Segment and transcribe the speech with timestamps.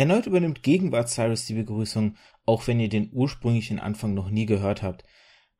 [0.00, 2.16] Erneut übernimmt Gegenwart Cyrus die Begrüßung,
[2.46, 5.04] auch wenn ihr den ursprünglichen Anfang noch nie gehört habt.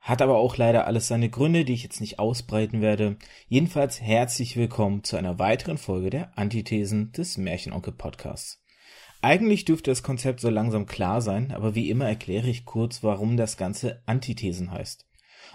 [0.00, 3.18] Hat aber auch leider alles seine Gründe, die ich jetzt nicht ausbreiten werde.
[3.48, 8.64] Jedenfalls herzlich willkommen zu einer weiteren Folge der Antithesen des Märchenonkel Podcasts.
[9.20, 13.36] Eigentlich dürfte das Konzept so langsam klar sein, aber wie immer erkläre ich kurz, warum
[13.36, 15.06] das Ganze Antithesen heißt.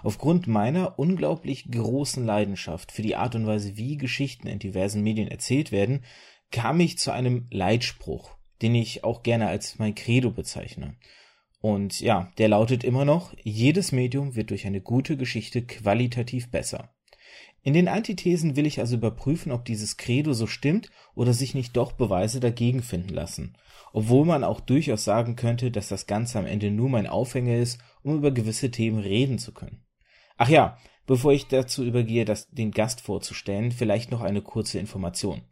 [0.04, 5.28] Aufgrund meiner unglaublich großen Leidenschaft für die Art und Weise, wie Geschichten in diversen Medien
[5.28, 6.04] erzählt werden,
[6.52, 8.36] kam ich zu einem Leitspruch,
[8.66, 10.96] den ich auch gerne als mein Credo bezeichne.
[11.62, 16.90] Und ja, der lautet immer noch, jedes Medium wird durch eine gute Geschichte qualitativ besser.
[17.62, 21.78] In den Antithesen will ich also überprüfen, ob dieses Credo so stimmt oder sich nicht
[21.78, 23.56] doch Beweise dagegen finden lassen,
[23.94, 27.80] obwohl man auch durchaus sagen könnte, dass das Ganze am Ende nur mein Aufhänger ist,
[28.02, 29.86] um über gewisse Themen reden zu können.
[30.38, 35.44] Ach ja, bevor ich dazu übergehe, das, den Gast vorzustellen, vielleicht noch eine kurze Information.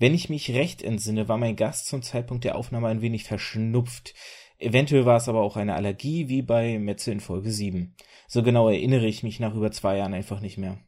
[0.00, 4.14] Wenn ich mich recht entsinne, war mein Gast zum Zeitpunkt der Aufnahme ein wenig verschnupft.
[4.58, 7.94] Eventuell war es aber auch eine Allergie, wie bei Metze in Folge 7.
[8.26, 10.78] So genau erinnere ich mich nach über zwei Jahren einfach nicht mehr.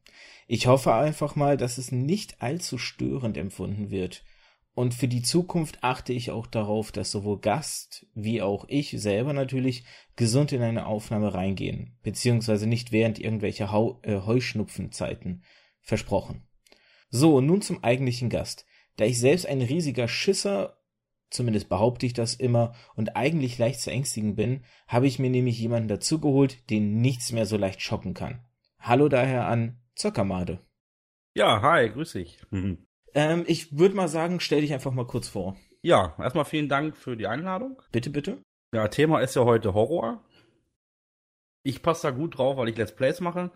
[0.49, 4.25] Ich hoffe einfach mal, dass es nicht allzu störend empfunden wird.
[4.73, 9.35] Und für die Zukunft achte ich auch darauf, dass sowohl Gast wie auch ich selber
[9.35, 9.85] natürlich
[10.17, 15.45] gesund in eine Aufnahme reingehen, beziehungsweise nicht während irgendwelcher äh, Heuschnupfenzeiten.
[15.83, 16.45] Versprochen.
[17.11, 18.65] So, nun zum eigentlichen Gast.
[18.97, 20.77] Da ich selbst ein riesiger Schisser
[21.33, 25.59] zumindest behaupte ich das immer, und eigentlich leicht zu ängstigen bin, habe ich mir nämlich
[25.59, 28.45] jemanden dazugeholt, den nichts mehr so leicht schocken kann.
[28.79, 30.61] Hallo daher an Zockermade.
[31.35, 32.39] Ja, hi, grüß dich.
[32.51, 32.87] Mhm.
[33.15, 35.57] Ähm, ich würde mal sagen, stell dich einfach mal kurz vor.
[35.83, 37.81] Ja, erstmal vielen Dank für die Einladung.
[37.91, 38.43] Bitte, bitte.
[38.75, 40.23] Ja, Thema ist ja heute Horror.
[41.65, 43.51] Ich passe da gut drauf, weil ich Let's Plays mache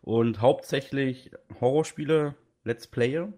[0.00, 3.32] und hauptsächlich Horrorspiele Let's Playe.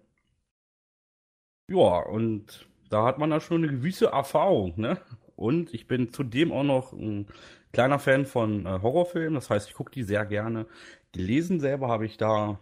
[1.69, 4.99] Ja, und da hat man da schon eine gewisse Erfahrung, ne?
[5.35, 7.27] Und ich bin zudem auch noch ein
[7.71, 10.67] kleiner Fan von äh, Horrorfilmen, das heißt, ich gucke die sehr gerne.
[11.11, 12.59] Gelesen selber habe ich da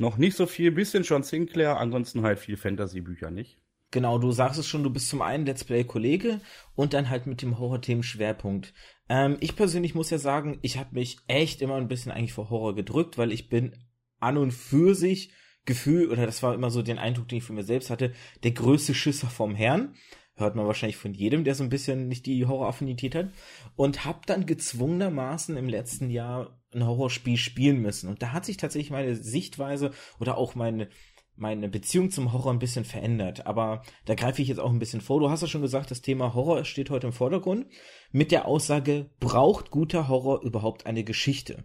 [0.00, 3.58] noch nicht so viel, bisschen schon Sinclair, ansonsten halt viel Fantasy-Bücher nicht.
[3.90, 6.40] Genau, du sagst es schon, du bist zum einen Let's Play-Kollege
[6.74, 8.74] und dann halt mit dem Horror-Themen Schwerpunkt.
[9.08, 12.50] Ähm, ich persönlich muss ja sagen, ich habe mich echt immer ein bisschen eigentlich vor
[12.50, 13.72] Horror gedrückt, weil ich bin
[14.20, 15.32] an und für sich
[15.68, 18.12] Gefühl, oder das war immer so den Eindruck, den ich von mir selbst hatte,
[18.42, 19.94] der größte Schisser vom Herrn.
[20.34, 23.30] Hört man wahrscheinlich von jedem, der so ein bisschen nicht die Horroraffinität hat.
[23.76, 28.08] Und hab dann gezwungenermaßen im letzten Jahr ein Horrorspiel spielen müssen.
[28.08, 30.88] Und da hat sich tatsächlich meine Sichtweise oder auch meine,
[31.36, 33.46] meine Beziehung zum Horror ein bisschen verändert.
[33.46, 35.20] Aber da greife ich jetzt auch ein bisschen vor.
[35.20, 37.66] Du hast ja schon gesagt, das Thema Horror steht heute im Vordergrund.
[38.10, 41.64] Mit der Aussage, braucht guter Horror überhaupt eine Geschichte?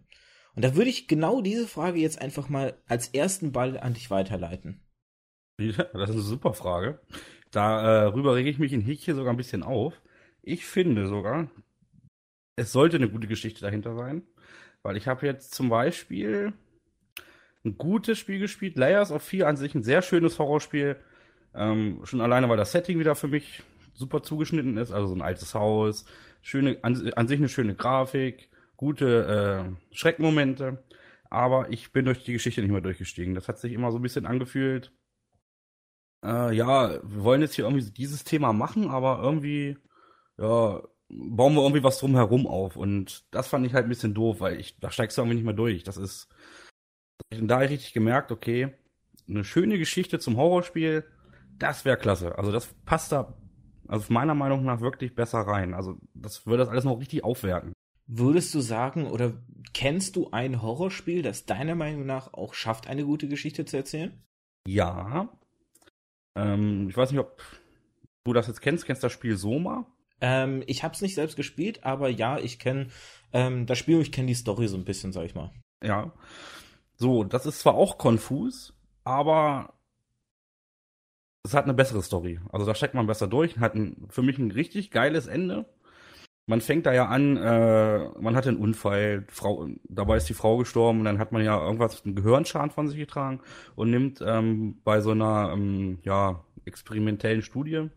[0.56, 4.12] Und da würde ich genau diese Frage jetzt einfach mal als ersten Ball an dich
[4.12, 4.82] weiterleiten.
[5.58, 7.00] Das ist eine super Frage.
[7.52, 10.02] Darüber äh, rege ich mich in Häkchen sogar ein bisschen auf.
[10.42, 11.50] Ich finde sogar,
[12.56, 14.24] es sollte eine gute Geschichte dahinter sein.
[14.84, 16.54] Weil ich habe jetzt zum Beispiel
[17.64, 18.78] ein gutes Spiel gespielt.
[18.78, 20.98] Layers of Fear an sich ein sehr schönes Horrorspiel.
[21.56, 24.92] Ähm, schon alleine, weil das Setting wieder für mich super zugeschnitten ist.
[24.92, 26.06] Also so ein altes Haus,
[26.42, 28.50] schöne, an, an sich eine schöne Grafik,
[28.84, 30.84] gute äh, Schreckmomente,
[31.30, 33.34] aber ich bin durch die Geschichte nicht mehr durchgestiegen.
[33.34, 34.92] Das hat sich immer so ein bisschen angefühlt.
[36.24, 39.78] Äh, ja, wir wollen jetzt hier irgendwie dieses Thema machen, aber irgendwie,
[40.38, 42.76] ja, bauen wir irgendwie was drumherum auf.
[42.76, 45.46] Und das fand ich halt ein bisschen doof, weil ich, da steigst du irgendwie nicht
[45.46, 45.84] mehr durch.
[45.84, 46.28] Das ist,
[47.30, 48.74] da habe ich richtig gemerkt, okay,
[49.28, 51.06] eine schöne Geschichte zum Horrorspiel,
[51.58, 52.38] das wäre klasse.
[52.38, 53.34] Also das passt da,
[53.88, 55.74] also meiner Meinung nach wirklich besser rein.
[55.74, 57.74] Also das würde das alles noch richtig aufwerten.
[58.06, 59.34] Würdest du sagen oder
[59.74, 64.24] kennst du ein Horrorspiel, das deiner Meinung nach auch schafft, eine gute Geschichte zu erzählen?
[64.68, 65.30] Ja.
[66.36, 67.42] Ähm, ich weiß nicht, ob
[68.26, 68.86] du das jetzt kennst.
[68.86, 69.86] Kennst du das Spiel Soma?
[70.22, 72.88] Ähm, ich habe es nicht selbst gespielt, aber ja, ich kenne
[73.34, 75.52] ähm, das Spiel und ich kenne die Story so ein bisschen, sag ich mal.
[75.84, 76.14] Ja.
[76.96, 79.74] So, das ist zwar auch konfus, aber
[81.44, 82.40] es hat eine bessere Story.
[82.52, 85.66] Also da steckt man besser durch, hat ein, für mich ein richtig geiles Ende
[86.46, 90.58] man fängt da ja an, äh, man hatte einen Unfall, Frau, dabei ist die Frau
[90.58, 93.40] gestorben und dann hat man ja irgendwas, einen Gehirnschaden von sich getragen
[93.76, 97.90] und nimmt ähm, bei so einer ähm, ja, experimentellen Studie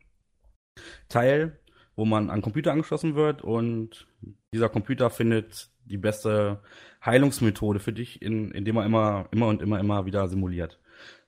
[1.08, 1.58] teil,
[1.96, 4.06] wo man an Computer angeschlossen wird und
[4.52, 6.60] dieser Computer findet die beste
[7.04, 10.78] Heilungsmethode für dich, in, indem er immer, immer und immer, immer wieder simuliert.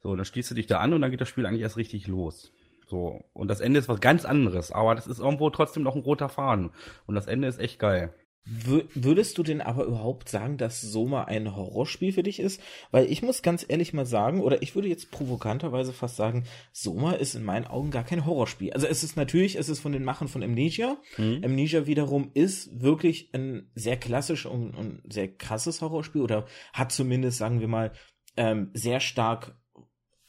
[0.03, 2.07] So, dann schließt du dich da an und dann geht das Spiel eigentlich erst richtig
[2.07, 2.53] los.
[2.89, 3.25] So.
[3.33, 6.29] Und das Ende ist was ganz anderes, aber das ist irgendwo trotzdem noch ein roter
[6.29, 6.71] Faden.
[7.07, 8.15] Und das Ende ist echt geil.
[8.51, 12.63] Würdest du denn aber überhaupt sagen, dass Soma ein Horrorspiel für dich ist?
[12.91, 17.13] Weil ich muss ganz ehrlich mal sagen, oder ich würde jetzt provokanterweise fast sagen, Soma
[17.13, 18.73] ist in meinen Augen gar kein Horrorspiel.
[18.73, 20.97] Also es ist natürlich, es ist von den Machen von Amnesia.
[21.19, 21.43] Mhm.
[21.45, 27.37] Amnesia wiederum ist wirklich ein sehr klassisch und, und sehr krasses Horrorspiel oder hat zumindest,
[27.37, 27.93] sagen wir mal,
[28.39, 29.58] ähm, sehr stark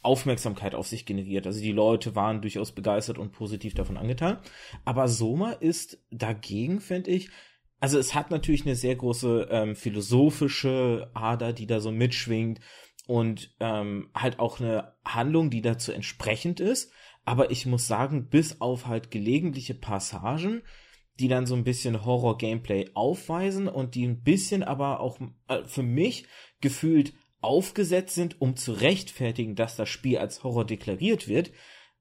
[0.01, 1.45] Aufmerksamkeit auf sich generiert.
[1.45, 4.37] Also die Leute waren durchaus begeistert und positiv davon angetan.
[4.85, 7.29] Aber Soma ist dagegen, finde ich,
[7.79, 12.59] also es hat natürlich eine sehr große ähm, philosophische Ader, die da so mitschwingt
[13.07, 16.91] und ähm, halt auch eine Handlung, die dazu entsprechend ist.
[17.25, 20.61] Aber ich muss sagen, bis auf halt gelegentliche Passagen,
[21.19, 25.83] die dann so ein bisschen Horror-Gameplay aufweisen und die ein bisschen aber auch äh, für
[25.83, 26.25] mich
[26.61, 31.51] gefühlt aufgesetzt sind, um zu rechtfertigen, dass das Spiel als Horror deklariert wird,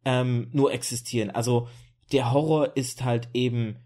[0.05, 1.31] ähm, nur existieren.
[1.31, 1.69] Also
[2.13, 3.77] der Horror ist halt eben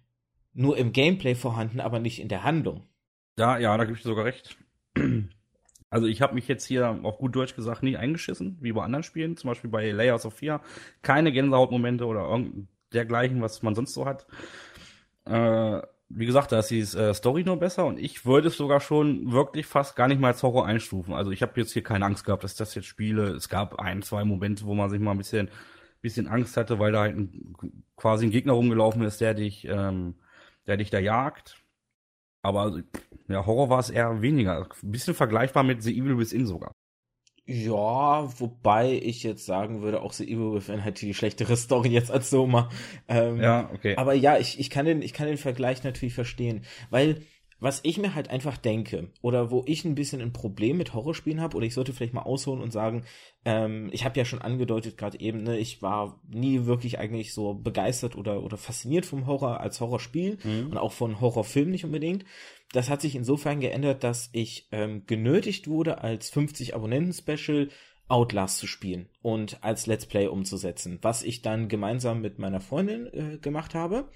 [0.55, 2.87] nur im Gameplay vorhanden, aber nicht in der Handlung.
[3.39, 4.57] Ja, ja, da gebe ich dir sogar recht.
[5.91, 9.03] Also ich habe mich jetzt hier auf gut Deutsch gesagt nie eingeschissen, wie bei anderen
[9.03, 10.63] Spielen, zum Beispiel bei Layers of Fear.
[11.03, 12.43] Keine Gänsehautmomente oder
[12.95, 14.27] dergleichen, was man sonst so hat.
[15.27, 15.83] Äh,
[16.15, 19.33] wie gesagt, da ist die äh, Story nur besser und ich würde es sogar schon
[19.33, 21.15] wirklich fast gar nicht mal als Horror einstufen.
[21.15, 23.29] Also ich habe jetzt hier keine Angst gehabt, dass das jetzt spiele.
[23.29, 25.51] Es gab ein, zwei Momente, wo man sich mal ein bisschen,
[26.01, 27.55] bisschen Angst hatte, weil da halt ein,
[27.97, 30.15] quasi ein Gegner rumgelaufen ist, der dich ähm,
[30.67, 31.63] der dich da jagt.
[32.43, 32.83] Aber
[33.29, 34.69] ja, Horror war es eher weniger.
[34.83, 36.73] Ein bisschen vergleichbar mit The Evil Within sogar.
[37.45, 42.11] Ja, wobei ich jetzt sagen würde, auch The Evil Within hat die schlechtere Story jetzt
[42.11, 42.71] als Soma.
[43.09, 43.97] Ähm, ja, okay.
[43.97, 46.65] Aber ja, ich, ich, kann den, ich kann den Vergleich natürlich verstehen.
[46.91, 47.23] Weil
[47.63, 51.41] was ich mir halt einfach denke, oder wo ich ein bisschen ein Problem mit Horrorspielen
[51.41, 53.05] habe, oder ich sollte vielleicht mal ausholen und sagen,
[53.45, 57.55] ähm, ich habe ja schon angedeutet gerade eben, ne, ich war nie wirklich eigentlich so
[57.55, 60.71] begeistert oder, oder fasziniert vom Horror als Horrorspiel mhm.
[60.73, 62.25] und auch von Horrorfilmen nicht unbedingt.
[62.73, 67.69] Das hat sich insofern geändert, dass ich ähm, genötigt wurde, als 50 Abonnenten-Special
[68.09, 73.07] Outlast zu spielen und als Let's Play umzusetzen, was ich dann gemeinsam mit meiner Freundin
[73.07, 74.11] äh, gemacht habe.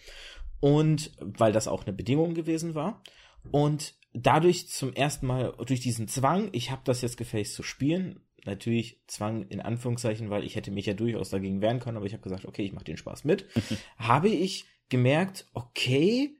[0.60, 3.02] Und weil das auch eine Bedingung gewesen war.
[3.50, 8.20] Und dadurch zum ersten Mal, durch diesen Zwang, ich habe das jetzt gefälligst zu spielen,
[8.44, 12.12] natürlich Zwang in Anführungszeichen, weil ich hätte mich ja durchaus dagegen wehren können, aber ich
[12.12, 13.46] habe gesagt, okay, ich mache den Spaß mit,
[13.98, 16.36] habe ich gemerkt, okay,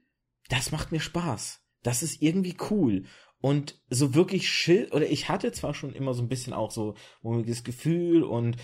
[0.49, 1.66] das macht mir Spaß.
[1.83, 3.05] Das ist irgendwie cool.
[3.39, 6.95] Und so wirklich schill, oder ich hatte zwar schon immer so ein bisschen auch so
[7.21, 8.57] mulmiges Gefühl und,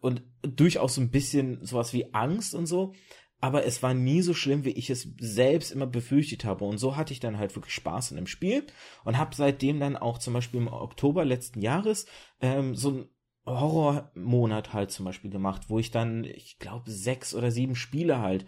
[0.00, 2.94] und durchaus so ein bisschen sowas wie Angst und so,
[3.40, 6.64] aber es war nie so schlimm, wie ich es selbst immer befürchtet habe.
[6.64, 8.64] Und so hatte ich dann halt wirklich Spaß in dem Spiel
[9.04, 12.06] und habe seitdem dann auch zum Beispiel im Oktober letzten Jahres
[12.40, 13.08] ähm, so ein
[13.44, 18.46] Horrormonat halt zum Beispiel gemacht, wo ich dann, ich glaube, sechs oder sieben Spiele halt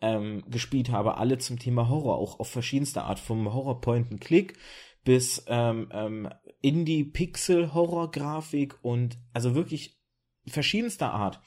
[0.00, 4.20] ähm, gespielt habe, alle zum Thema Horror, auch auf verschiedenste Art, vom Horror Point and
[4.20, 4.56] Click
[5.04, 6.28] bis ähm, ähm,
[6.60, 9.98] Indie-Pixel-Horror-Grafik und also wirklich
[10.46, 11.40] verschiedenster Art.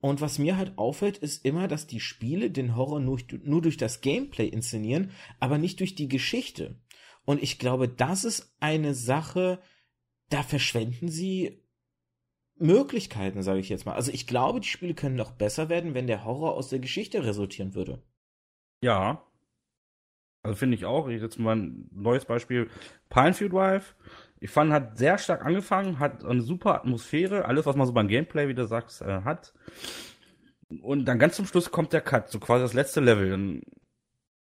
[0.00, 3.76] Und was mir halt auffällt, ist immer, dass die Spiele den Horror nur, nur durch
[3.76, 5.10] das Gameplay inszenieren,
[5.40, 6.80] aber nicht durch die Geschichte.
[7.24, 9.60] Und ich glaube, das ist eine Sache,
[10.30, 11.62] da verschwenden sie
[12.60, 13.94] Möglichkeiten, sage ich jetzt mal.
[13.94, 17.24] Also ich glaube, die Spiele können noch besser werden, wenn der Horror aus der Geschichte
[17.24, 18.02] resultieren würde.
[18.82, 19.22] Ja.
[20.42, 21.08] Also finde ich auch.
[21.08, 22.70] Ich jetzt mal ein neues Beispiel.
[23.08, 23.94] Pinefield Drive
[24.40, 28.08] ich fand, hat sehr stark angefangen, hat eine super Atmosphäre, alles, was man so beim
[28.08, 29.52] Gameplay, wie du sagst, äh, hat.
[30.80, 33.30] Und dann ganz zum Schluss kommt der Cut, so quasi das letzte Level.
[33.30, 33.62] Dann,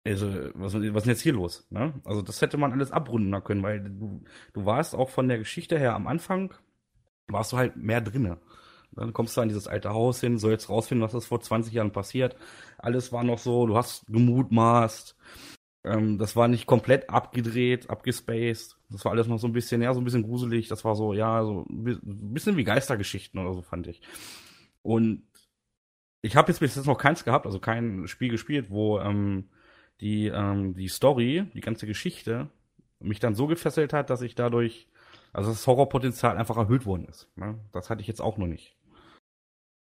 [0.05, 1.67] also, was, was ist denn jetzt hier los?
[1.71, 1.95] Ne?
[2.05, 5.79] Also, das hätte man alles abrunden können, weil du, du warst auch von der Geschichte
[5.79, 6.55] her am Anfang,
[7.29, 8.39] warst du halt mehr drinne.
[8.93, 11.93] Dann kommst du an dieses alte Haus hin, sollst rausfinden, was ist vor 20 Jahren
[11.93, 12.37] passiert.
[12.79, 15.17] Alles war noch so, du hast gemutmaßt.
[15.85, 18.77] Ähm, das war nicht komplett abgedreht, abgespaced.
[18.91, 20.69] Das war alles noch so ein bisschen, ja, so ein bisschen gruselig.
[20.69, 24.03] Das war so, ja, so ein bisschen wie Geistergeschichten oder so, fand ich.
[24.83, 25.23] Und
[26.23, 29.49] ich habe jetzt bis jetzt noch keins gehabt, also kein Spiel gespielt, wo ähm,
[30.01, 32.49] die, ähm, die Story, die ganze Geschichte
[33.01, 34.89] mich dann so gefesselt hat, dass ich dadurch,
[35.33, 37.29] also das Horrorpotenzial einfach erhöht worden ist.
[37.37, 37.59] Ne?
[37.73, 38.77] Das hatte ich jetzt auch noch nicht.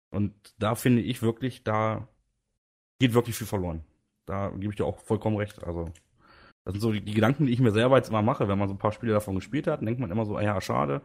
[0.10, 2.08] Und da finde ich wirklich, da
[3.00, 3.84] geht wirklich viel verloren.
[4.26, 5.64] Da gebe ich dir auch vollkommen recht.
[5.64, 5.92] Also,
[6.64, 8.70] das sind so die, die, Gedanken, die ich mir selber jetzt immer mache, wenn man
[8.70, 11.02] so ein paar Spiele davon gespielt hat, denkt man immer so, ah ja, schade,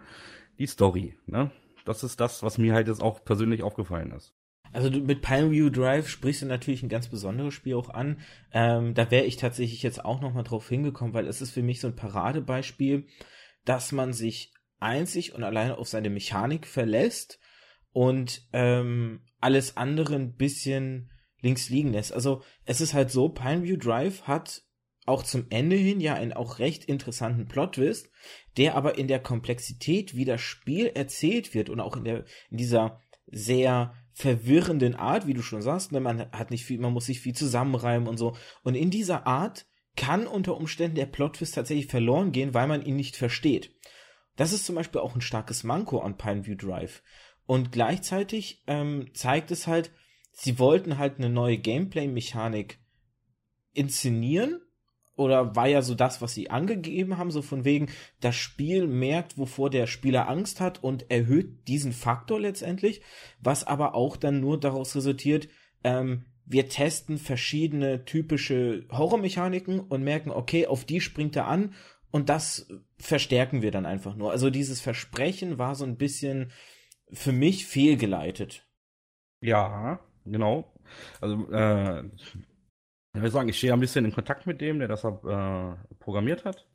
[0.59, 1.50] die Story, ne?
[1.85, 4.35] Das ist das, was mir halt jetzt auch persönlich aufgefallen ist.
[4.73, 8.18] Also du, mit Pineview Drive sprichst du natürlich ein ganz besonderes Spiel auch an.
[8.52, 11.80] Ähm, da wäre ich tatsächlich jetzt auch nochmal drauf hingekommen, weil es ist für mich
[11.80, 13.07] so ein Paradebeispiel,
[13.68, 17.38] dass man sich einzig und alleine auf seine Mechanik verlässt
[17.92, 21.10] und ähm, alles andere ein bisschen
[21.40, 22.12] links liegen lässt.
[22.12, 24.62] Also es ist halt so, Pineview Drive hat
[25.04, 28.10] auch zum Ende hin ja einen auch recht interessanten Plot-Twist,
[28.56, 32.56] der aber in der Komplexität, wie das Spiel erzählt wird und auch in der, in
[32.58, 37.06] dieser sehr verwirrenden Art, wie du schon sagst, ne, man hat nicht viel, man muss
[37.06, 38.37] sich viel zusammenreimen und so.
[38.62, 39.66] Und in dieser Art
[39.98, 43.74] kann unter Umständen der Plot-Twist tatsächlich verloren gehen, weil man ihn nicht versteht.
[44.36, 47.02] Das ist zum Beispiel auch ein starkes Manko an Pineview Drive.
[47.46, 49.90] Und gleichzeitig ähm, zeigt es halt,
[50.32, 52.78] sie wollten halt eine neue Gameplay-Mechanik
[53.72, 54.60] inszenieren,
[55.16, 57.88] oder war ja so das, was sie angegeben haben, so von wegen,
[58.20, 63.02] das Spiel merkt, wovor der Spieler Angst hat und erhöht diesen Faktor letztendlich,
[63.40, 65.48] was aber auch dann nur daraus resultiert,
[65.82, 71.74] ähm, wir testen verschiedene typische Horrormechaniken und merken, okay, auf die springt er an
[72.10, 74.30] und das verstärken wir dann einfach nur.
[74.30, 76.50] Also dieses Versprechen war so ein bisschen
[77.12, 78.66] für mich fehlgeleitet.
[79.40, 80.72] Ja, genau.
[81.20, 85.04] Also äh, ich würde sagen, ich stehe ein bisschen in Kontakt mit dem, der das
[85.04, 86.66] äh, programmiert hat.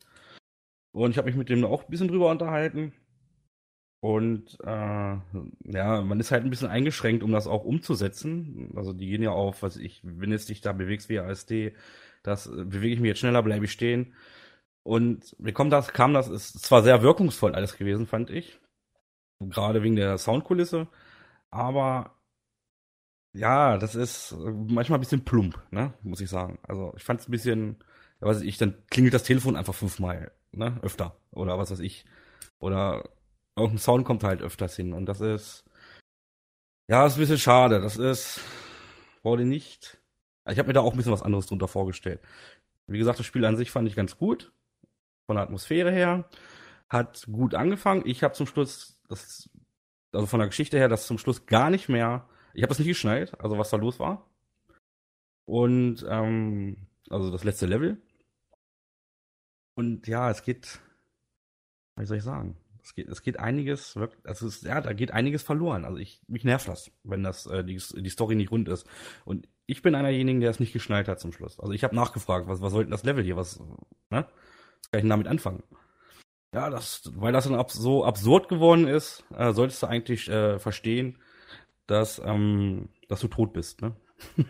[0.92, 2.94] Und ich habe mich mit dem auch ein bisschen drüber unterhalten.
[4.04, 4.68] Und äh,
[5.64, 8.70] ja, man ist halt ein bisschen eingeschränkt, um das auch umzusetzen.
[8.76, 11.74] Also die gehen ja auf, was ich, wenn jetzt dich da bewegst wie ASD,
[12.22, 14.14] das äh, bewege ich mich jetzt schneller, bleibe ich stehen.
[14.84, 18.60] Und mir kommt das, kam das, ist zwar sehr wirkungsvoll alles gewesen, fand ich.
[19.40, 20.90] Gerade wegen der Soundkulisse.
[21.50, 22.20] Aber
[23.32, 26.60] ja, das ist manchmal ein bisschen plump, ne, muss ich sagen.
[26.64, 27.78] Also ich fand es ein bisschen,
[28.20, 32.04] ja, weiß ich, dann klingelt das Telefon einfach fünfmal, ne, öfter oder was weiß ich.
[32.60, 33.10] Oder
[33.56, 35.64] irgendein Sound kommt halt öfters hin und das ist,
[36.90, 37.82] ja, ist ein bisschen schade.
[37.82, 38.42] Das ist,
[39.24, 40.02] wurde nicht.
[40.50, 42.22] Ich habe mir da auch ein bisschen was anderes drunter vorgestellt.
[42.88, 44.52] Wie gesagt, das Spiel an sich fand ich ganz gut,
[45.26, 46.30] von der Atmosphäre her,
[46.90, 48.04] hat gut angefangen.
[48.06, 49.50] Ich habe zum Schluss, das,
[50.12, 52.88] also von der Geschichte her, das zum Schluss gar nicht mehr ich habe das nicht
[52.88, 54.30] geschnallt, also was da los war.
[55.46, 58.02] Und ähm, also das letzte Level.
[59.76, 60.80] Und ja, es geht,
[61.96, 62.56] wie soll ich sagen?
[62.84, 65.86] Es geht, es geht einiges, also es, ja, da geht einiges verloren.
[65.86, 68.86] Also ich, mich nervt das, wenn das äh, die, die Story nicht rund ist.
[69.24, 71.60] Und ich bin einerjenigen, der es nicht geschnallt hat zum Schluss.
[71.60, 73.38] Also ich habe nachgefragt, was, was soll denn das Level hier?
[73.38, 73.68] Was, ne?
[74.10, 75.64] Was kann ich denn damit anfangen?
[76.54, 80.60] Ja, das, weil das dann ab, so absurd geworden ist, äh, solltest du eigentlich äh,
[80.60, 81.18] verstehen,
[81.88, 83.96] dass, ähm, dass du tot bist, ne?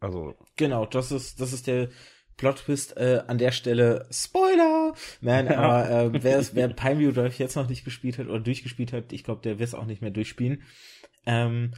[0.00, 0.36] also.
[0.56, 1.90] Genau, das ist, das ist der
[2.36, 4.06] Plot-Twist äh, an der Stelle.
[4.10, 4.94] Spoiler!
[5.20, 5.58] Nein, ja.
[5.58, 9.24] aber äh, wer, wer Pineview Drive jetzt noch nicht gespielt hat oder durchgespielt hat, ich
[9.24, 10.62] glaube, der wird es auch nicht mehr durchspielen.
[11.26, 11.74] Ähm,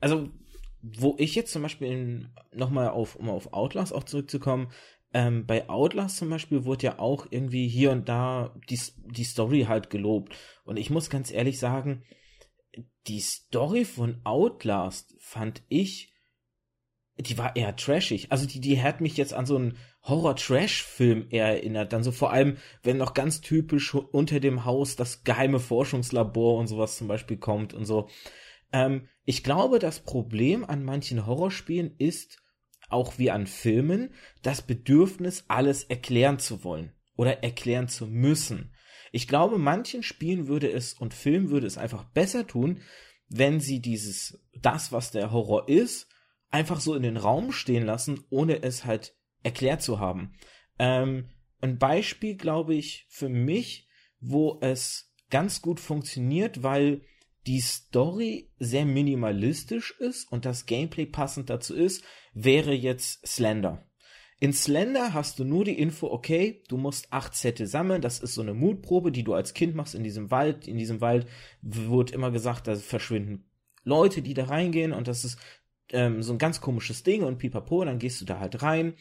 [0.00, 0.30] also,
[0.82, 4.70] wo ich jetzt zum Beispiel nochmal auf, um auf Outlast auch zurückzukommen,
[5.12, 9.66] ähm, bei Outlast zum Beispiel wurde ja auch irgendwie hier und da die, die Story
[9.68, 10.36] halt gelobt.
[10.64, 12.04] Und ich muss ganz ehrlich sagen,
[13.08, 16.14] die Story von Outlast fand ich,
[17.20, 18.30] die war eher trashig.
[18.30, 21.92] Also die, die hat mich jetzt an so einen Horror-Trash-Film eher erinnert.
[21.92, 26.66] Dann so vor allem, wenn noch ganz typisch unter dem Haus das geheime Forschungslabor und
[26.66, 28.08] sowas zum Beispiel kommt und so.
[28.72, 32.38] Ähm, ich glaube, das Problem an manchen Horrorspielen ist,
[32.88, 38.74] auch wie an Filmen, das Bedürfnis, alles erklären zu wollen oder erklären zu müssen.
[39.12, 42.80] Ich glaube, manchen Spielen würde es und Filmen würde es einfach besser tun,
[43.28, 46.08] wenn sie dieses, das, was der Horror ist,
[46.50, 50.32] einfach so in den Raum stehen lassen, ohne es halt erklärt zu haben.
[50.78, 51.30] Ähm,
[51.60, 53.88] ein Beispiel, glaube ich, für mich,
[54.20, 57.02] wo es ganz gut funktioniert, weil
[57.46, 62.04] die Story sehr minimalistisch ist und das Gameplay passend dazu ist,
[62.34, 63.86] wäre jetzt Slender.
[64.42, 68.00] In Slender hast du nur die Info, okay, du musst acht Zettel sammeln.
[68.00, 70.66] Das ist so eine Mutprobe, die du als Kind machst in diesem Wald.
[70.66, 71.26] In diesem Wald
[71.60, 73.50] wird immer gesagt, da verschwinden
[73.84, 75.38] Leute, die da reingehen und das ist
[75.92, 78.94] ähm, so ein ganz komisches Ding und pipapo, dann gehst du da halt rein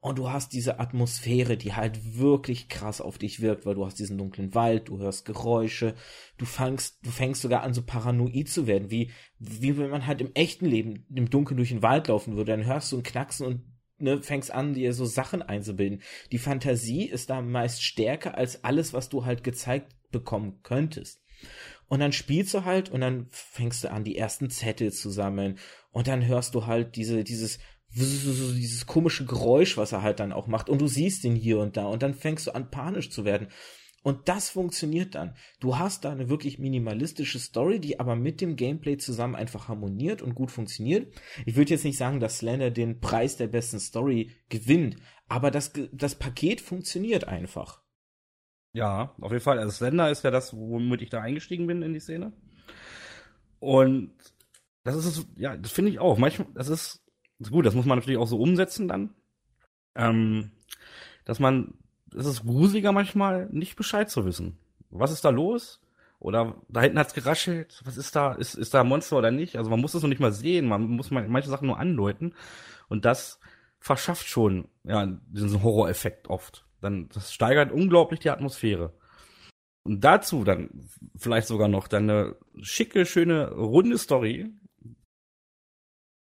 [0.00, 3.98] und du hast diese Atmosphäre, die halt wirklich krass auf dich wirkt, weil du hast
[3.98, 5.94] diesen dunklen Wald, du hörst Geräusche,
[6.38, 10.20] du fängst, du fängst sogar an so paranoid zu werden, wie, wie wenn man halt
[10.20, 13.46] im echten Leben im Dunkeln durch den Wald laufen würde, dann hörst du ein Knacksen
[13.46, 13.62] und
[13.98, 16.02] ne, fängst an, dir so Sachen einzubilden.
[16.30, 21.20] Die Fantasie ist da meist stärker als alles, was du halt gezeigt bekommen könntest.
[21.88, 25.58] Und dann spielst du halt und dann fängst du an, die ersten Zettel zu sammeln.
[25.96, 30.46] Und dann hörst du halt diese, dieses, dieses komische Geräusch, was er halt dann auch
[30.46, 30.68] macht.
[30.68, 31.86] Und du siehst ihn hier und da.
[31.86, 33.48] Und dann fängst du an, panisch zu werden.
[34.02, 35.34] Und das funktioniert dann.
[35.58, 40.20] Du hast da eine wirklich minimalistische Story, die aber mit dem Gameplay zusammen einfach harmoniert
[40.20, 41.14] und gut funktioniert.
[41.46, 44.96] Ich würde jetzt nicht sagen, dass Slender den Preis der besten Story gewinnt,
[45.28, 47.80] aber das, das Paket funktioniert einfach.
[48.74, 49.58] Ja, auf jeden Fall.
[49.58, 52.34] Also Slender ist ja das, womit ich da eingestiegen bin in die Szene.
[53.60, 54.12] Und
[54.86, 56.16] das ist es, ja, das finde ich auch.
[56.16, 57.02] Manchmal, das ist,
[57.38, 59.10] ist gut, das muss man natürlich auch so umsetzen dann.
[59.94, 60.52] Ähm,
[61.24, 61.74] dass man,
[62.16, 64.58] es ist gruseliger manchmal, nicht Bescheid zu wissen.
[64.90, 65.80] Was ist da los?
[66.18, 67.82] Oder da hinten hat's geraschelt.
[67.84, 68.32] Was ist da?
[68.32, 69.56] Ist, ist da ein Monster oder nicht?
[69.56, 70.66] Also man muss es noch nicht mal sehen.
[70.66, 72.34] Man muss manche Sachen nur andeuten.
[72.88, 73.38] Und das
[73.80, 76.64] verschafft schon, ja, diesen Horroreffekt oft.
[76.80, 78.94] Dann, das steigert unglaublich die Atmosphäre.
[79.82, 84.50] Und dazu dann vielleicht sogar noch dann eine schicke, schöne, runde Story.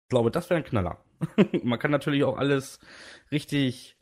[0.06, 1.04] Ich glaube, das wäre ein Knaller.
[1.64, 2.78] man kann natürlich auch alles
[3.32, 3.98] richtig,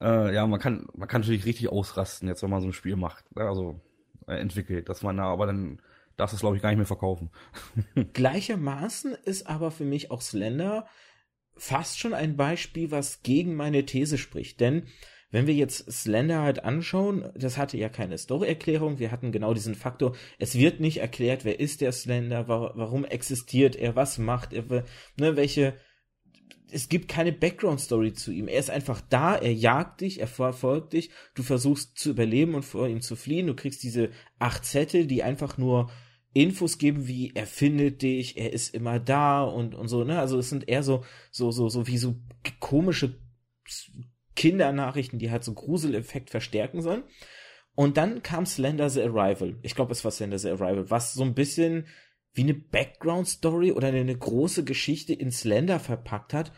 [0.00, 2.94] äh, ja, man kann, man kann natürlich richtig ausrasten, jetzt wenn man so ein Spiel
[2.94, 3.24] macht.
[3.34, 3.80] Also
[4.28, 5.82] äh, entwickelt, dass man da, aber dann
[6.16, 7.30] darfst du es, glaube ich, gar nicht mehr verkaufen.
[8.12, 10.86] Gleichermaßen ist aber für mich auch Slender
[11.56, 14.60] fast schon ein Beispiel, was gegen meine These spricht.
[14.60, 14.86] Denn
[15.30, 19.74] wenn wir jetzt Slender halt anschauen, das hatte ja keine Story-Erklärung, wir hatten genau diesen
[19.74, 24.64] Faktor, es wird nicht erklärt, wer ist der Slender, warum existiert er, was macht er,
[25.18, 25.74] ne, welche,
[26.70, 28.48] es gibt keine Background-Story zu ihm.
[28.48, 32.64] Er ist einfach da, er jagt dich, er verfolgt dich, du versuchst zu überleben und
[32.64, 35.90] vor ihm zu fliehen, du kriegst diese acht Zettel, die einfach nur
[36.34, 40.18] Infos geben, wie er findet dich, er ist immer da und, und so, ne?
[40.18, 42.16] Also es sind eher so, so, so, so wie so
[42.60, 43.18] komische
[44.38, 47.02] Kindernachrichten, die halt so Gruseleffekt verstärken sollen.
[47.74, 49.58] Und dann kam Slender the Arrival.
[49.62, 51.88] Ich glaube, es war Slender the Arrival, was so ein bisschen
[52.34, 56.52] wie eine Background-Story oder eine große Geschichte in Slender verpackt hat,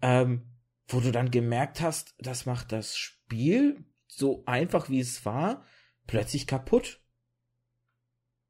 [0.00, 0.42] ähm,
[0.88, 5.64] wo du dann gemerkt hast, das macht das Spiel so einfach wie es war,
[6.08, 7.04] plötzlich kaputt.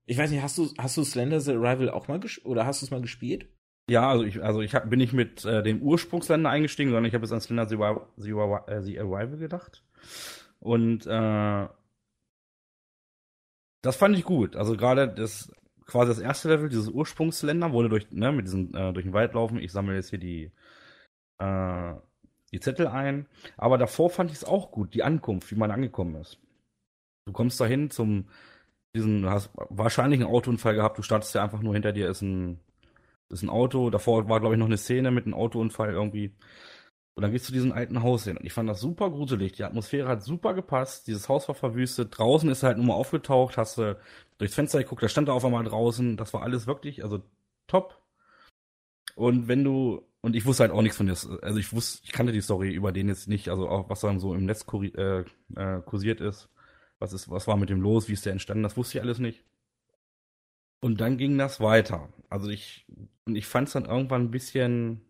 [0.07, 2.81] Ich weiß nicht, hast du, hast du Slender the Arrival auch mal gespielt oder hast
[2.81, 3.51] du es mal gespielt?
[3.93, 7.13] Ja, also ich, also ich hab, bin nicht mit äh, dem Ursprungsländer eingestiegen, sondern ich
[7.13, 7.77] habe jetzt an Slender the,
[8.17, 9.85] the, äh, the Arrival gedacht.
[10.61, 11.69] Und äh,
[13.83, 14.57] das fand ich gut.
[14.57, 15.53] Also gerade das
[15.85, 19.35] quasi das erste Level, dieses Ursprungsländer, wurde durch, ne, mit diesem, äh, durch den Wald
[19.35, 19.59] laufen.
[19.59, 20.51] Ich sammle jetzt hier die,
[21.37, 21.95] äh,
[22.51, 23.27] die Zettel ein.
[23.59, 26.41] Aber davor fand ich es auch gut, die Ankunft, wie man angekommen ist.
[27.27, 28.31] Du kommst dahin zum,
[28.97, 32.59] diesen, hast wahrscheinlich einen Autounfall gehabt, du startest ja einfach nur hinter dir ist ein
[33.33, 33.91] ist ein Auto.
[33.91, 36.33] Davor war, glaube ich, noch eine Szene mit einem Autounfall irgendwie.
[37.15, 38.37] Und dann gehst du zu diesem alten Haus hin.
[38.37, 39.53] Und ich fand das super gruselig.
[39.53, 41.07] Die Atmosphäre hat super gepasst.
[41.07, 42.17] Dieses Haus war verwüstet.
[42.17, 43.57] Draußen ist halt nur mal aufgetaucht.
[43.59, 43.99] Hast du
[44.39, 46.17] durchs Fenster geguckt, da stand er auf einmal draußen.
[46.17, 47.23] Das war alles wirklich, also
[47.67, 48.03] top.
[49.15, 52.13] Und wenn du, und ich wusste halt auch nichts von das, also ich wusste, ich
[52.13, 54.65] kannte die Story über den jetzt nicht, also auch was dann so im Netz
[54.97, 55.25] äh,
[55.57, 56.49] äh, kursiert ist.
[56.99, 58.09] Was ist, was war mit dem los?
[58.09, 58.63] Wie ist der entstanden?
[58.63, 59.45] Das wusste ich alles nicht.
[60.83, 62.09] Und dann ging das weiter.
[62.29, 62.87] Also ich,
[63.25, 65.01] und ich fand es dann irgendwann ein bisschen,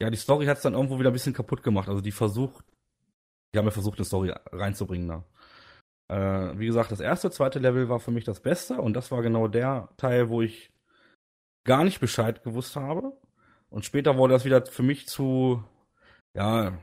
[0.00, 1.88] ja, die Story hat es dann irgendwo wieder ein bisschen kaputt gemacht.
[1.88, 2.64] Also die versucht,
[3.54, 5.24] die haben ja versucht, eine Story reinzubringen da.
[6.08, 9.22] Äh, wie gesagt, das erste, zweite Level war für mich das Beste und das war
[9.22, 10.70] genau der Teil, wo ich
[11.64, 13.16] gar nicht Bescheid gewusst habe.
[13.70, 15.64] Und später wurde das wieder für mich zu,
[16.34, 16.78] ja,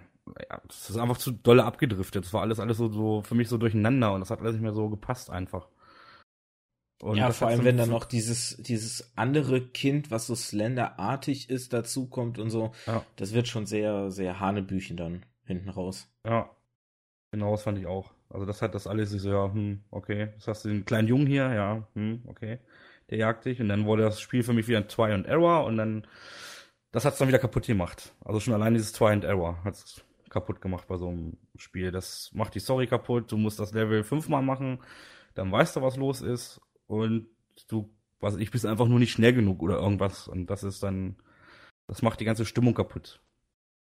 [0.50, 2.26] ja, das ist einfach zu dolle abgedriftet.
[2.26, 4.64] Das war alles, alles so, so für mich so durcheinander und das hat alles nicht
[4.64, 5.68] mehr so gepasst einfach.
[7.04, 11.74] Und ja, vor allem, wenn dann noch dieses, dieses andere Kind, was so Slender-artig ist,
[11.74, 12.72] dazukommt und so.
[12.88, 13.04] Ja.
[13.18, 16.08] Das wird schon sehr, sehr Hanebüchen dann hinten raus.
[16.26, 16.50] Ja.
[17.32, 18.12] Genau, das fand ich auch.
[18.30, 20.30] Also das hat das alles so, ja, hm, okay.
[20.36, 22.60] Das hast du den kleinen Jungen hier, ja, hm, okay.
[23.10, 25.66] Der jagt dich und dann wurde das Spiel für mich wieder ein Try and Error
[25.66, 26.08] und dann,
[26.94, 28.14] das hat's dann wieder kaputt gemacht.
[28.24, 31.92] Also schon allein dieses Try and Error hat's kaputt gemacht bei so einem Spiel.
[31.92, 33.30] Das macht die Story kaputt.
[33.30, 34.80] Du musst das Level fünfmal machen,
[35.34, 36.62] dann weißt du, was los ist
[36.94, 37.28] und
[37.68, 41.18] du, was ich bist einfach nur nicht schnell genug oder irgendwas und das ist dann,
[41.88, 43.22] das macht die ganze Stimmung kaputt.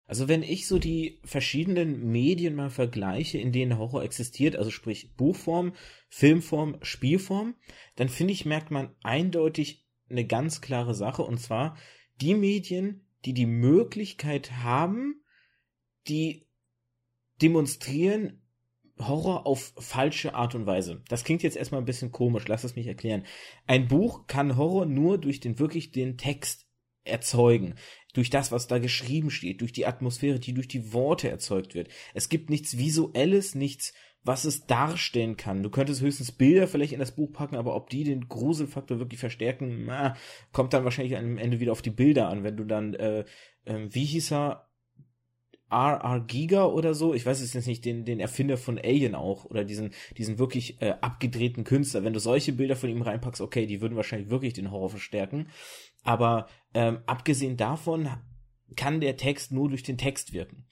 [0.08, 5.16] Also wenn ich so die verschiedenen Medien mal vergleiche, in denen Horror existiert, also sprich
[5.16, 5.74] Buchform,
[6.08, 7.56] Filmform, Spielform,
[7.98, 11.78] dann finde ich, merkt man eindeutig eine ganz klare Sache und zwar
[12.22, 15.22] die Medien, die die Möglichkeit haben,
[16.08, 16.48] die
[17.42, 18.42] demonstrieren,
[19.00, 21.02] Horror auf falsche Art und Weise.
[21.10, 23.24] Das klingt jetzt erstmal ein bisschen komisch, lass es mich erklären.
[23.66, 26.68] Ein Buch kann Horror nur durch den wirklich den Text
[27.04, 27.76] erzeugen,
[28.14, 31.90] durch das, was da geschrieben steht, durch die Atmosphäre, die durch die Worte erzeugt wird.
[32.14, 35.64] Es gibt nichts Visuelles, nichts, was es darstellen kann.
[35.64, 39.20] Du könntest höchstens Bilder vielleicht in das Buch packen, aber ob die den Gruselfaktor wirklich
[39.20, 40.16] verstärken, na,
[40.52, 42.44] kommt dann wahrscheinlich am Ende wieder auf die Bilder an.
[42.44, 43.24] Wenn du dann, äh,
[43.64, 44.67] äh, wie hieß er,
[45.70, 46.22] R.R.
[46.22, 49.64] Giga oder so, ich weiß es jetzt nicht, den, den Erfinder von Alien auch, oder
[49.64, 52.04] diesen, diesen wirklich äh, abgedrehten Künstler.
[52.04, 55.50] Wenn du solche Bilder von ihm reinpackst, okay, die würden wahrscheinlich wirklich den Horror verstärken.
[56.04, 58.10] Aber ähm, abgesehen davon
[58.76, 60.66] kann der Text nur durch den Text wirken.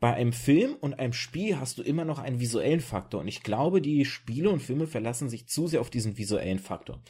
[0.00, 3.20] Bei einem Film und einem Spiel hast du immer noch einen visuellen Faktor.
[3.20, 7.00] Und ich glaube, die Spiele und Filme verlassen sich zu sehr auf diesen visuellen Faktor.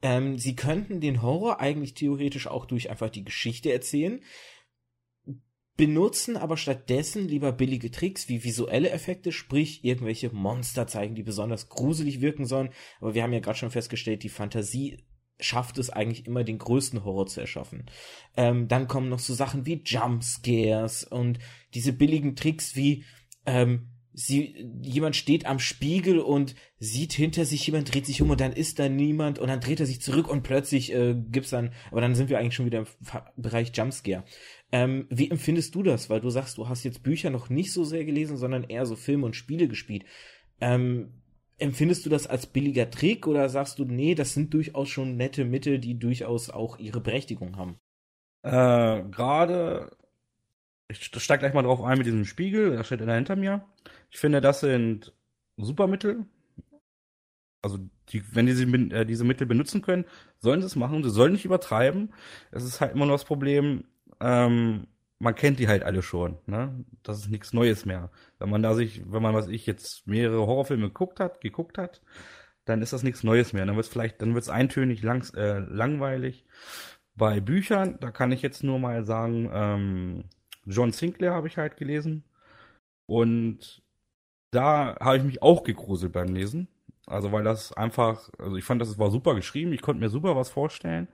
[0.00, 4.22] Ähm, sie könnten den Horror eigentlich theoretisch auch durch einfach die Geschichte erzählen
[5.80, 11.70] benutzen aber stattdessen lieber billige Tricks wie visuelle Effekte, sprich irgendwelche Monster zeigen, die besonders
[11.70, 12.68] gruselig wirken sollen.
[13.00, 14.98] Aber wir haben ja gerade schon festgestellt, die Fantasie
[15.38, 17.86] schafft es eigentlich immer den größten Horror zu erschaffen.
[18.36, 21.38] Ähm, dann kommen noch so Sachen wie Jumpscares und
[21.72, 23.06] diese billigen Tricks wie
[23.46, 23.88] ähm,
[24.20, 28.52] sie jemand steht am Spiegel und sieht hinter sich jemand dreht sich um und dann
[28.52, 32.00] ist da niemand und dann dreht er sich zurück und plötzlich äh, gibt's dann aber
[32.00, 32.86] dann sind wir eigentlich schon wieder im
[33.36, 34.24] Bereich Jumpscare.
[34.72, 36.10] Ähm, wie empfindest du das?
[36.10, 38.94] Weil du sagst, du hast jetzt Bücher noch nicht so sehr gelesen, sondern eher so
[38.94, 40.04] Filme und Spiele gespielt.
[40.60, 41.22] Ähm,
[41.58, 45.44] empfindest du das als billiger Trick oder sagst du, nee, das sind durchaus schon nette
[45.44, 47.78] Mittel, die durchaus auch ihre Berechtigung haben?
[48.42, 49.90] Äh, gerade,
[50.90, 53.64] ich steig gleich mal drauf ein mit diesem Spiegel, da steht einer hinter mir.
[54.10, 55.14] Ich finde, das sind
[55.56, 56.26] super Mittel.
[57.62, 60.06] Also, die, wenn die äh, diese Mittel benutzen können,
[60.38, 61.02] sollen sie es machen.
[61.04, 62.12] Sie sollen nicht übertreiben.
[62.50, 63.84] Es ist halt immer nur das Problem,
[64.20, 64.86] ähm,
[65.18, 66.84] man kennt die halt alle schon, ne?
[67.02, 68.10] Das ist nichts Neues mehr.
[68.38, 72.00] Wenn man da sich, wenn man, was ich jetzt mehrere Horrorfilme geguckt hat, geguckt hat,
[72.64, 73.66] dann ist das nichts Neues mehr.
[73.66, 76.46] Dann wird es vielleicht, dann wird es eintönig, langs, äh, langweilig.
[77.14, 80.24] Bei Büchern, da kann ich jetzt nur mal sagen, ähm,
[80.66, 82.24] John Sinclair habe ich halt gelesen.
[83.06, 83.82] Und
[84.50, 86.68] da habe ich mich auch gegruselt beim Lesen.
[87.06, 90.36] Also weil das einfach, also ich fand, das war super geschrieben, ich konnte mir super
[90.36, 91.08] was vorstellen.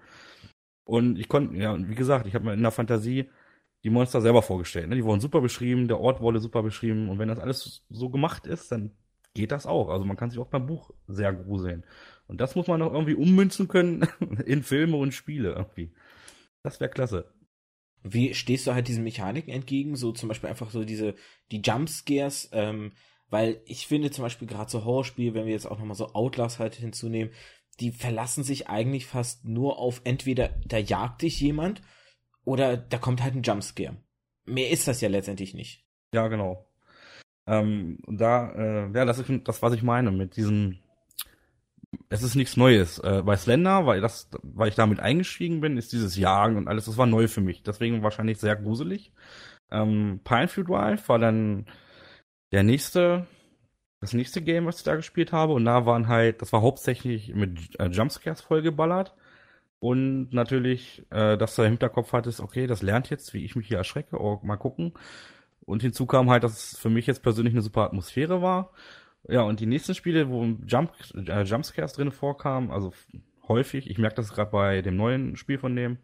[0.84, 3.30] Und ich konnte, ja, wie gesagt, ich habe mir in der Fantasie
[3.82, 4.88] die Monster selber vorgestellt.
[4.88, 4.96] Ne?
[4.96, 7.08] Die wurden super beschrieben, der Ort wurde super beschrieben.
[7.08, 8.92] Und wenn das alles so gemacht ist, dann
[9.34, 9.88] geht das auch.
[9.88, 11.84] Also man kann sich auch beim Buch sehr gruseln.
[12.26, 14.06] Und das muss man auch irgendwie ummünzen können
[14.46, 15.92] in Filme und Spiele irgendwie.
[16.62, 17.32] Das wäre klasse.
[18.02, 19.96] Wie stehst du halt diesen Mechaniken entgegen?
[19.96, 21.14] So zum Beispiel einfach so diese,
[21.50, 22.92] die Jumpscares, ähm,
[23.28, 26.58] weil ich finde zum Beispiel gerade so Horrorspiele, wenn wir jetzt auch nochmal so Outlast
[26.58, 27.32] halt hinzunehmen,
[27.80, 31.82] die verlassen sich eigentlich fast nur auf entweder da jagt dich jemand
[32.44, 33.96] oder da kommt halt ein Jumpscare.
[34.44, 35.84] Mehr ist das ja letztendlich nicht.
[36.14, 36.66] Ja, genau.
[37.46, 40.78] Ähm, da, äh, ja, das ist das, was ich meine mit diesem.
[42.08, 42.98] Es ist nichts Neues.
[42.98, 46.86] Äh, bei Slender, weil das, weil ich damit eingestiegen bin, ist dieses Jagen und alles,
[46.86, 47.62] das war neu für mich.
[47.62, 49.12] Deswegen wahrscheinlich sehr gruselig.
[49.70, 51.66] Ähm, Pinefield Drive war dann
[52.52, 53.26] der nächste,
[54.00, 55.52] das nächste Game, was ich da gespielt habe.
[55.54, 59.14] Und da waren halt, das war hauptsächlich mit äh, Jumpscares vollgeballert.
[59.78, 63.68] Und natürlich, äh, dass du im Hinterkopf hattest, okay, das lernt jetzt, wie ich mich
[63.68, 64.94] hier erschrecke, oh, mal gucken.
[65.66, 68.72] Und hinzu kam halt, dass es für mich jetzt persönlich eine super Atmosphäre war.
[69.28, 72.92] Ja, und die nächsten Spiele, wo Jump, äh, Jumpscares drin vorkamen, also
[73.48, 75.98] häufig, ich merke das gerade bei dem neuen Spiel von dem,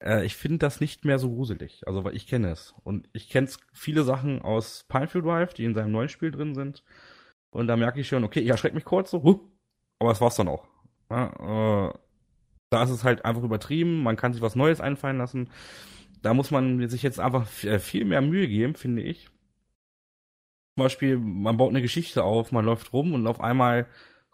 [0.00, 1.82] äh, ich finde das nicht mehr so gruselig.
[1.86, 2.74] Also, weil ich kenne es.
[2.84, 6.82] Und ich kenne viele Sachen aus Pinefield Drive, die in seinem neuen Spiel drin sind.
[7.50, 9.40] Und da merke ich schon, okay, ich erschrecke mich kurz so, huh,
[9.98, 10.66] aber das war's dann auch.
[11.10, 11.92] Ja, äh,
[12.70, 15.50] da ist es halt einfach übertrieben, man kann sich was Neues einfallen lassen.
[16.22, 19.28] Da muss man sich jetzt einfach äh, viel mehr Mühe geben, finde ich.
[20.82, 23.86] Beispiel, man baut eine Geschichte auf, man läuft rum und auf einmal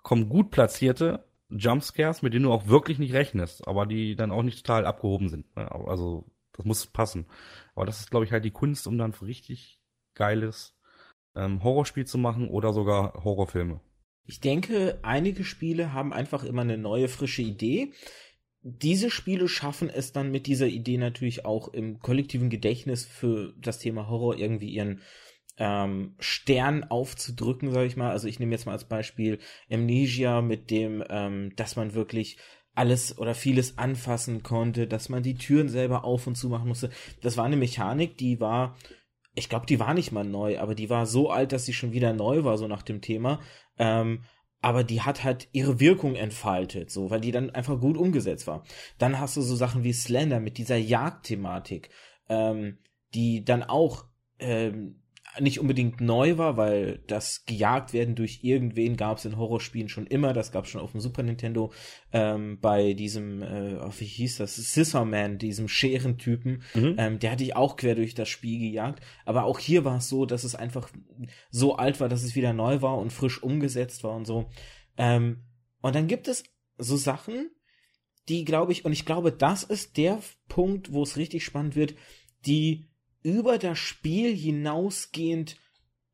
[0.02, 4.42] kommen gut platzierte Jumpscares, mit denen du auch wirklich nicht rechnest, aber die dann auch
[4.42, 5.54] nicht total abgehoben sind.
[5.56, 5.70] Ne?
[5.70, 7.26] Also, das muss passen.
[7.74, 9.80] Aber das ist, glaube ich, halt die Kunst, um dann richtig
[10.14, 10.76] geiles
[11.34, 13.80] ähm, Horrorspiel zu machen oder sogar Horrorfilme.
[14.26, 17.92] Ich denke, einige Spiele haben einfach immer eine neue, frische Idee
[18.62, 23.78] diese Spiele schaffen es dann mit dieser Idee natürlich auch im kollektiven Gedächtnis für das
[23.78, 25.00] Thema Horror irgendwie ihren
[25.60, 28.10] ähm, Stern aufzudrücken, sag ich mal.
[28.10, 29.38] Also ich nehme jetzt mal als Beispiel
[29.70, 32.38] Amnesia mit dem, ähm, dass man wirklich
[32.74, 36.88] alles oder vieles anfassen konnte, dass man die Türen selber auf und zu machen musste.
[37.20, 38.74] Das war eine Mechanik, die war,
[39.34, 41.92] ich glaube, die war nicht mal neu, aber die war so alt, dass sie schon
[41.92, 43.40] wieder neu war, so nach dem Thema.
[43.78, 44.22] Ähm,
[44.62, 48.64] aber die hat halt ihre Wirkung entfaltet, so, weil die dann einfach gut umgesetzt war.
[48.98, 51.90] Dann hast du so Sachen wie Slender mit dieser Jagdthematik,
[52.30, 52.78] ähm,
[53.14, 54.04] die dann auch
[54.38, 54.99] ähm,
[55.38, 60.06] nicht unbedingt neu war, weil das gejagt werden durch irgendwen gab es in Horrorspielen schon
[60.06, 60.32] immer.
[60.32, 61.72] Das gab es schon auf dem Super Nintendo
[62.12, 66.62] ähm, bei diesem, äh, wie hieß das, Scissorman, diesem Scherentypen.
[66.74, 66.94] Mhm.
[66.98, 69.04] Ähm, der hatte ich auch quer durch das Spiel gejagt.
[69.24, 70.90] Aber auch hier war es so, dass es einfach
[71.50, 74.50] so alt war, dass es wieder neu war und frisch umgesetzt war und so.
[74.96, 75.44] Ähm,
[75.80, 76.42] und dann gibt es
[76.76, 77.50] so Sachen,
[78.28, 81.94] die glaube ich, und ich glaube, das ist der Punkt, wo es richtig spannend wird,
[82.46, 82.89] die
[83.22, 85.56] über das Spiel hinausgehend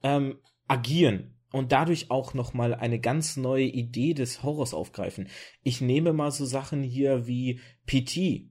[0.03, 0.39] ähm,
[0.69, 5.29] agieren und dadurch auch noch mal eine ganz neue Idee des Horrors aufgreifen.
[5.63, 8.51] Ich nehme mal so Sachen hier wie PT,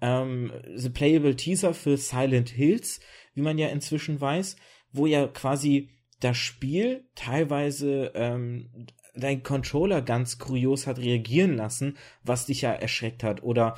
[0.00, 3.00] ähm, The Playable Teaser für Silent Hills,
[3.34, 4.56] wie man ja inzwischen weiß,
[4.92, 12.46] wo ja quasi das Spiel teilweise ähm, dein Controller ganz kurios hat reagieren lassen, was
[12.46, 13.76] dich ja erschreckt hat oder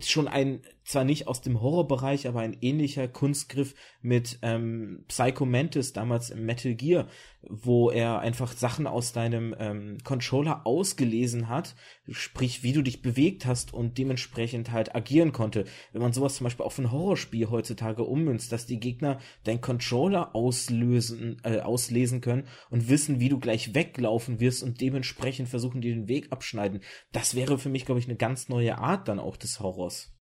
[0.00, 5.92] schon ein zwar nicht aus dem Horrorbereich, aber ein ähnlicher Kunstgriff mit ähm, Psycho Mantis
[5.92, 7.08] damals im Metal Gear,
[7.42, 11.74] wo er einfach Sachen aus deinem ähm, Controller ausgelesen hat,
[12.10, 15.64] sprich wie du dich bewegt hast und dementsprechend halt agieren konnte.
[15.92, 20.34] Wenn man sowas zum Beispiel auf ein Horrorspiel heutzutage ummünzt, dass die Gegner deinen Controller
[20.34, 25.94] auslösen, äh, auslesen können und wissen, wie du gleich weglaufen wirst und dementsprechend versuchen, dir
[25.94, 26.80] den Weg abschneiden.
[27.12, 30.13] Das wäre für mich, glaube ich, eine ganz neue Art dann auch des Horrors.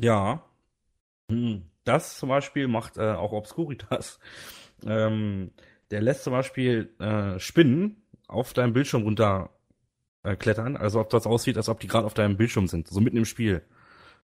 [0.00, 0.44] Ja.
[1.30, 1.62] Hm.
[1.84, 4.18] Das zum Beispiel macht äh, auch Obscuritas.
[4.86, 5.52] Ähm,
[5.90, 9.48] der lässt zum Beispiel äh, Spinnen auf deinem Bildschirm runter
[10.24, 10.36] äh,
[10.76, 13.24] also ob das aussieht, als ob die gerade auf deinem Bildschirm sind, so mitten im
[13.24, 13.62] Spiel.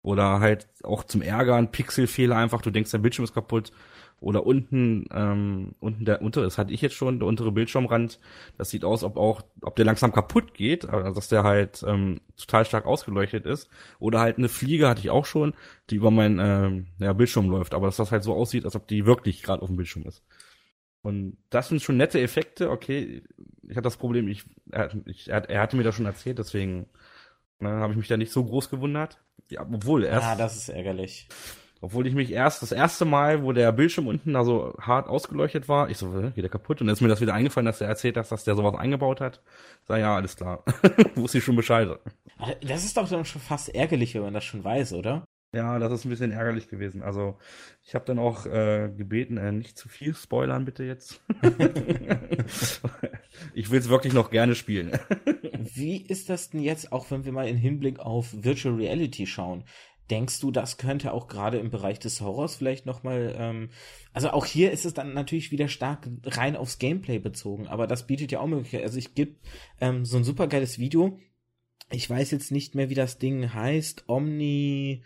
[0.03, 3.73] Oder halt auch zum Ärgern, Pixelfehler einfach, du denkst, dein Bildschirm ist kaputt
[4.21, 8.19] oder unten, ähm, unten der untere, das hatte ich jetzt schon, der untere Bildschirmrand,
[8.57, 12.21] das sieht aus, ob auch, ob der langsam kaputt geht, also dass der halt ähm,
[12.39, 13.69] total stark ausgeleuchtet ist.
[13.99, 15.55] Oder halt eine Fliege hatte ich auch schon,
[15.91, 18.89] die über meinen ähm, ja, Bildschirm läuft, aber dass das halt so aussieht, als ob
[18.89, 20.23] die wirklich gerade auf dem Bildschirm ist.
[21.03, 23.23] Und das sind schon nette Effekte, okay.
[23.63, 26.87] Ich hatte das Problem, ich, er, ich, er hatte mir das schon erzählt, deswegen
[27.61, 29.19] ne, habe ich mich da nicht so groß gewundert.
[29.49, 30.27] Ja, obwohl erst.
[30.27, 31.29] Ah, das ist ärgerlich.
[31.81, 35.69] Obwohl ich mich erst das erste Mal, wo der Bildschirm unten da so hart ausgeleuchtet
[35.69, 36.81] war, ich so, geht der kaputt?
[36.81, 39.21] Und dann ist mir das wieder eingefallen, dass er erzählt hat, dass der sowas eingebaut
[39.21, 39.43] hat.
[39.87, 40.65] Sag ja, alles klar.
[41.15, 41.89] Wusste ich schon Bescheid.
[42.63, 45.27] Das ist doch dann schon fast ärgerlich, wenn man das schon weiß, oder?
[45.53, 47.03] Ja, das ist ein bisschen ärgerlich gewesen.
[47.03, 47.39] Also
[47.83, 51.23] ich habe dann auch äh, gebeten, äh, nicht zu viel spoilern bitte jetzt.
[53.55, 54.93] ich will es wirklich noch gerne spielen.
[55.75, 59.65] Wie ist das denn jetzt, auch wenn wir mal in Hinblick auf Virtual Reality schauen?
[60.11, 63.71] Denkst du, das könnte auch gerade im Bereich des Horrors vielleicht nochmal, ähm,
[64.13, 68.07] also auch hier ist es dann natürlich wieder stark rein aufs Gameplay bezogen, aber das
[68.07, 68.85] bietet ja auch Möglichkeiten.
[68.85, 69.37] Also ich gebe
[69.81, 71.19] ähm, so ein super geiles Video.
[71.91, 74.05] Ich weiß jetzt nicht mehr, wie das Ding heißt.
[74.07, 75.03] Omni,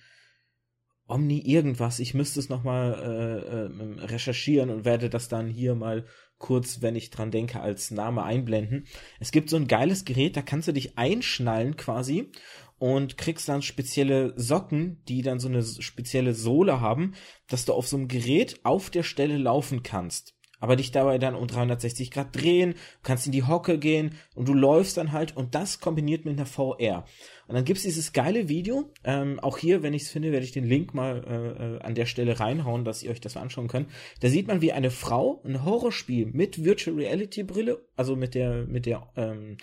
[1.10, 1.98] Omni irgendwas.
[2.00, 6.06] Ich müsste es nochmal äh, äh, recherchieren und werde das dann hier mal
[6.38, 8.86] kurz, wenn ich dran denke, als Name einblenden.
[9.18, 12.32] Es gibt so ein geiles Gerät, da kannst du dich einschnallen quasi
[12.78, 17.14] und kriegst dann spezielle Socken, die dann so eine spezielle Sohle haben,
[17.46, 20.34] dass du auf so einem Gerät auf der Stelle laufen kannst.
[20.60, 24.54] Aber dich dabei dann um 360 Grad drehen, kannst in die Hocke gehen und du
[24.54, 27.04] läufst dann halt und das kombiniert mit einer VR.
[27.48, 28.92] Und dann gibt's dieses geile Video.
[29.02, 31.94] Ähm, auch hier, wenn ich es finde, werde ich den Link mal äh, äh, an
[31.94, 33.88] der Stelle reinhauen, dass ihr euch das anschauen könnt.
[34.20, 38.66] Da sieht man, wie eine Frau ein Horrorspiel mit Virtual Reality Brille, also mit der,
[38.66, 39.56] mit der, ähm,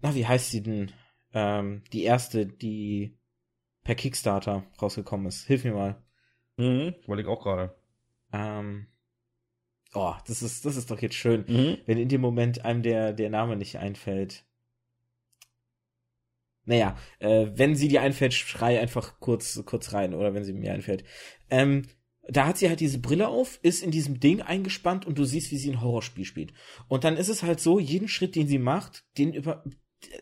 [0.00, 0.90] na, wie heißt sie denn?
[1.34, 3.18] ähm, die erste, die
[3.82, 5.46] per Kickstarter rausgekommen ist.
[5.46, 6.02] Hilf mir mal.
[6.56, 7.76] Mhm, wollte ich auch gerade.
[8.32, 8.86] Ähm,
[9.94, 11.78] oh, das ist, das ist doch jetzt schön, mhm.
[11.86, 14.44] wenn in dem Moment einem der, der Name nicht einfällt.
[16.66, 20.72] Naja, äh, wenn sie dir einfällt, schrei einfach kurz, kurz rein, oder wenn sie mir
[20.72, 21.04] einfällt.
[21.50, 21.82] Ähm,
[22.26, 25.50] da hat sie halt diese Brille auf, ist in diesem Ding eingespannt und du siehst,
[25.50, 26.54] wie sie ein Horrorspiel spielt.
[26.88, 29.62] Und dann ist es halt so, jeden Schritt, den sie macht, den über,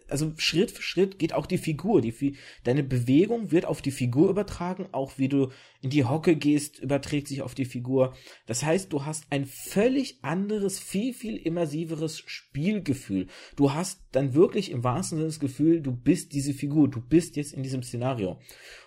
[0.08, 2.00] also Schritt für Schritt geht auch die Figur.
[2.00, 6.78] Die, deine Bewegung wird auf die Figur übertragen, auch wie du in die Hocke gehst,
[6.78, 8.14] überträgt sich auf die Figur.
[8.46, 13.26] Das heißt, du hast ein völlig anderes, viel, viel immersiveres Spielgefühl.
[13.56, 17.36] Du hast dann wirklich im wahrsten Sinne das Gefühl, du bist diese Figur, du bist
[17.36, 18.38] jetzt in diesem Szenario.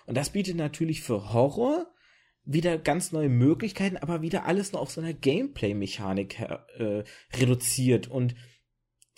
[0.06, 1.86] Und das bietet natürlich für Horror
[2.46, 7.02] wieder ganz neue Möglichkeiten, aber wieder alles nur auf so einer Gameplay-Mechanik äh,
[7.34, 8.36] reduziert und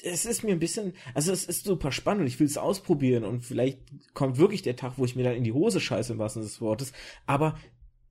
[0.02, 3.24] es ist mir ein bisschen, also es ist super spannend und ich will es ausprobieren
[3.24, 3.80] und vielleicht
[4.14, 6.50] kommt wirklich der Tag, wo ich mir dann in die Hose scheiße im wahrsten Sinne
[6.50, 6.92] des Wortes,
[7.26, 7.58] aber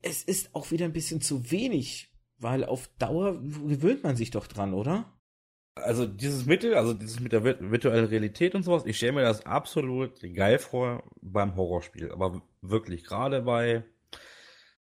[0.02, 4.48] es ist auch wieder ein bisschen zu wenig, weil auf Dauer gewöhnt man sich doch
[4.48, 5.14] dran, oder?
[5.76, 9.46] Also dieses Mittel, also dieses mit der virtuellen Realität und sowas, ich stelle mir das
[9.46, 13.84] absolut geil vor beim Horrorspiel, aber wirklich, gerade bei,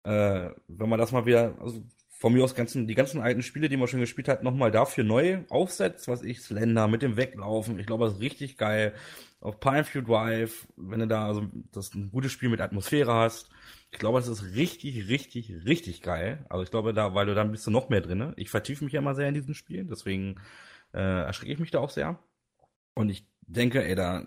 [0.02, 1.82] äh, wenn man das mal wieder, also
[2.20, 5.04] von mir aus ganzen, die ganzen alten Spiele, die man schon gespielt hat, nochmal dafür
[5.04, 7.78] neu aufsetzt, was ich, Slender mit dem Weglaufen.
[7.78, 8.92] Ich glaube, das ist richtig geil.
[9.40, 13.48] Auf Pineview Drive, wenn du da also das ein gutes Spiel mit Atmosphäre hast.
[13.90, 16.44] Ich glaube, das ist richtig, richtig, richtig geil.
[16.50, 18.34] Also ich glaube, da, weil du dann bist du noch mehr drin.
[18.36, 20.34] Ich vertiefe mich ja immer sehr in diesen Spielen, deswegen
[20.92, 22.18] äh, erschrecke ich mich da auch sehr.
[22.92, 24.26] Und ich denke, ey, da,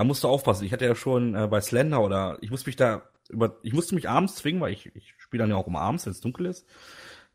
[0.00, 0.64] da musst du aufpassen.
[0.64, 3.94] Ich hatte ja schon äh, bei Slender oder ich muss mich da über, ich musste
[3.94, 6.46] mich abends zwingen, weil ich, ich spiele dann ja auch immer abends, wenn es dunkel
[6.46, 6.66] ist,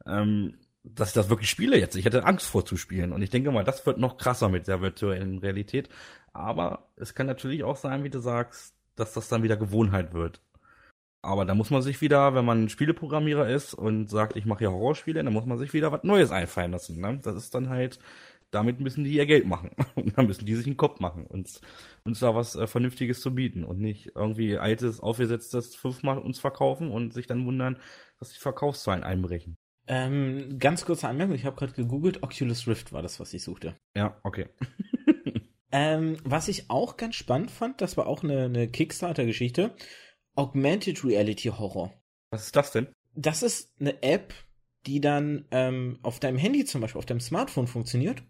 [0.08, 1.96] ähm, dass ich das wirklich spiele jetzt.
[1.96, 3.14] Ich hätte Angst vorzuspielen.
[3.14, 5.90] Und ich denke mal, das wird noch krasser mit der virtuellen Realität.
[6.34, 10.42] Aber es kann natürlich auch sein, wie du sagst, dass das dann wieder Gewohnheit wird.
[11.22, 14.72] Aber da muss man sich wieder, wenn man Spieleprogrammierer ist und sagt, ich mache ja
[14.72, 17.00] Horrorspiele, dann muss man sich wieder was Neues einfallen lassen.
[17.00, 17.20] Ne?
[17.22, 18.00] Das ist dann halt
[18.52, 19.72] damit müssen die ihr Geld machen.
[19.96, 21.62] Und dann müssen die sich einen Kopf machen und
[22.04, 26.92] uns da was äh, Vernünftiges zu bieten und nicht irgendwie altes, aufgesetztes fünfmal uns verkaufen
[26.92, 27.78] und sich dann wundern,
[28.20, 29.58] dass die Verkaufszahlen einbrechen.
[29.88, 33.76] Ähm, ganz kurze Anmerkung, ich habe gerade gegoogelt, Oculus Rift war das, was ich suchte.
[33.96, 34.48] Ja, okay.
[35.72, 39.76] ähm, was ich auch ganz spannend fand, das war auch eine, eine Kickstarter-Geschichte,
[40.36, 41.94] Augmented Reality Horror.
[42.32, 42.88] Was ist das denn?
[43.14, 44.34] Das ist eine App,
[44.86, 48.24] die dann ähm, auf deinem Handy zum Beispiel, auf deinem Smartphone funktioniert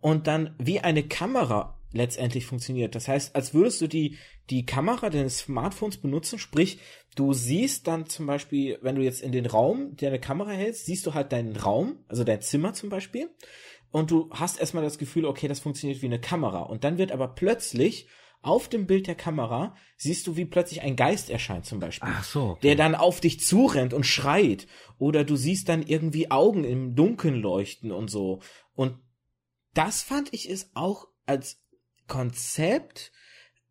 [0.00, 2.94] und dann wie eine Kamera letztendlich funktioniert.
[2.94, 4.18] Das heißt, als würdest du die,
[4.50, 6.78] die Kamera deines Smartphones benutzen, sprich,
[7.16, 11.06] du siehst dann zum Beispiel, wenn du jetzt in den Raum deine Kamera hältst, siehst
[11.06, 13.30] du halt deinen Raum, also dein Zimmer zum Beispiel,
[13.90, 16.60] und du hast erstmal das Gefühl, okay, das funktioniert wie eine Kamera.
[16.60, 18.06] Und dann wird aber plötzlich
[18.40, 22.08] auf dem Bild der Kamera siehst du, wie plötzlich ein Geist erscheint zum Beispiel.
[22.12, 22.42] Ach so.
[22.50, 22.60] Okay.
[22.62, 24.66] Der dann auf dich zurennt und schreit.
[24.98, 28.40] Oder du siehst dann irgendwie Augen im Dunkeln leuchten und so.
[28.74, 28.98] Und
[29.74, 31.60] das fand ich ist auch als
[32.06, 33.12] Konzept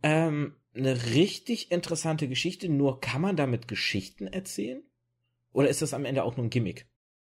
[0.03, 2.69] ähm, eine richtig interessante Geschichte.
[2.69, 4.83] Nur kann man damit Geschichten erzählen?
[5.53, 6.87] Oder ist das am Ende auch nur ein Gimmick?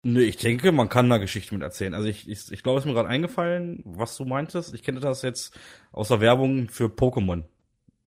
[0.02, 1.92] Nee, ich denke, man kann da Geschichten mit erzählen.
[1.92, 4.74] Also ich, ich, ich glaube, es ist mir gerade eingefallen, was du meintest.
[4.74, 5.58] Ich kenne das jetzt
[5.92, 7.44] aus der Werbung für Pokémon.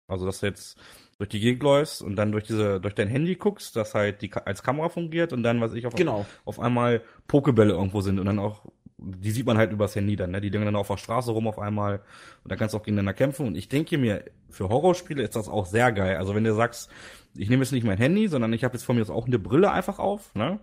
[0.07, 0.79] Also, dass du jetzt
[1.18, 4.33] durch die Gegend läufst und dann durch diese, durch dein Handy guckst, das halt die
[4.33, 6.27] als Kamera fungiert und dann, was ich auf, genau.
[6.44, 8.64] auf einmal Pokebälle irgendwo sind und dann auch,
[8.99, 10.40] die sieht man halt übers Handy dann, ne?
[10.40, 12.01] Die liegen dann auf der Straße rum auf einmal
[12.42, 13.47] und dann kannst du auch gegeneinander kämpfen.
[13.47, 16.16] Und ich denke mir, für Horrorspiele ist das auch sehr geil.
[16.16, 16.90] Also wenn du sagst,
[17.37, 19.70] ich nehme jetzt nicht mein Handy, sondern ich habe jetzt von mir auch eine Brille
[19.70, 20.61] einfach auf, ne?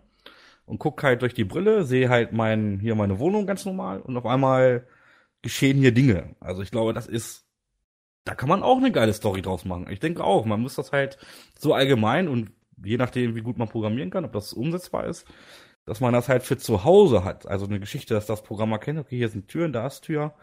[0.66, 4.18] Und guck halt durch die Brille, sehe halt mein, hier meine Wohnung ganz normal und
[4.18, 4.88] auf einmal
[5.42, 6.36] geschehen hier Dinge.
[6.40, 7.46] Also ich glaube, das ist,
[8.24, 9.88] da kann man auch eine geile Story draus machen.
[9.90, 11.18] Ich denke auch, man muss das halt
[11.58, 12.52] so allgemein und
[12.84, 15.26] je nachdem, wie gut man programmieren kann, ob das umsetzbar ist,
[15.86, 17.48] dass man das halt für zu Hause hat.
[17.48, 20.34] Also eine Geschichte, dass das Programm erkennt, okay, hier sind Türen, da ist Tür,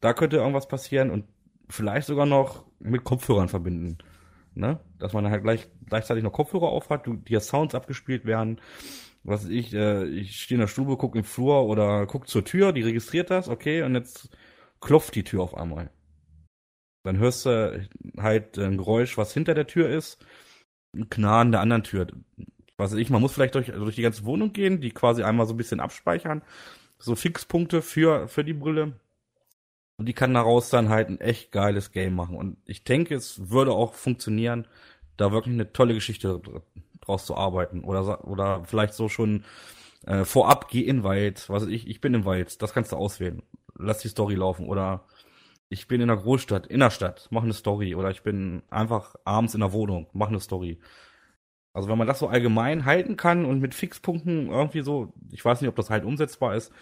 [0.00, 1.24] da könnte irgendwas passieren und
[1.68, 3.98] vielleicht sogar noch mit Kopfhörern verbinden.
[4.54, 4.80] Ne?
[4.98, 8.60] Dass man halt gleich, gleichzeitig noch Kopfhörer auf hat, die ja Sounds abgespielt werden
[9.26, 12.72] was ich, äh, ich stehe in der Stube, guck im Flur oder guck zur Tür,
[12.72, 14.30] die registriert das, okay, und jetzt
[14.80, 15.90] klopft die Tür auf einmal.
[17.02, 20.24] Dann hörst du halt ein Geräusch, was hinter der Tür ist,
[20.94, 22.06] ein Knarren der anderen Tür.
[22.76, 25.46] Was weiß ich, man muss vielleicht durch, durch die ganze Wohnung gehen, die quasi einmal
[25.46, 26.42] so ein bisschen abspeichern,
[26.98, 28.98] so Fixpunkte für, für die Brille.
[29.98, 32.36] Und die kann daraus dann halt ein echt geiles Game machen.
[32.36, 34.68] Und ich denke, es würde auch funktionieren,
[35.16, 36.40] da wirklich eine tolle Geschichte
[37.06, 37.84] draus zu arbeiten.
[37.84, 39.44] Oder, oder vielleicht so schon
[40.06, 43.42] äh, vorab, geh in Wald, was ich, ich bin im Wald, das kannst du auswählen.
[43.78, 44.66] Lass die Story laufen.
[44.68, 45.04] Oder
[45.68, 47.94] ich bin in der Großstadt, in der Stadt, mach eine Story.
[47.94, 50.78] Oder ich bin einfach abends in der Wohnung, mach eine Story.
[51.72, 55.60] Also wenn man das so allgemein halten kann und mit Fixpunkten irgendwie so, ich weiß
[55.60, 56.72] nicht, ob das halt umsetzbar ist,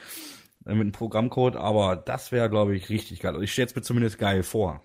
[0.67, 3.33] äh, mit einem Programmcode, aber das wäre, glaube ich, richtig geil.
[3.33, 4.83] Also ich stelle es mir zumindest geil vor.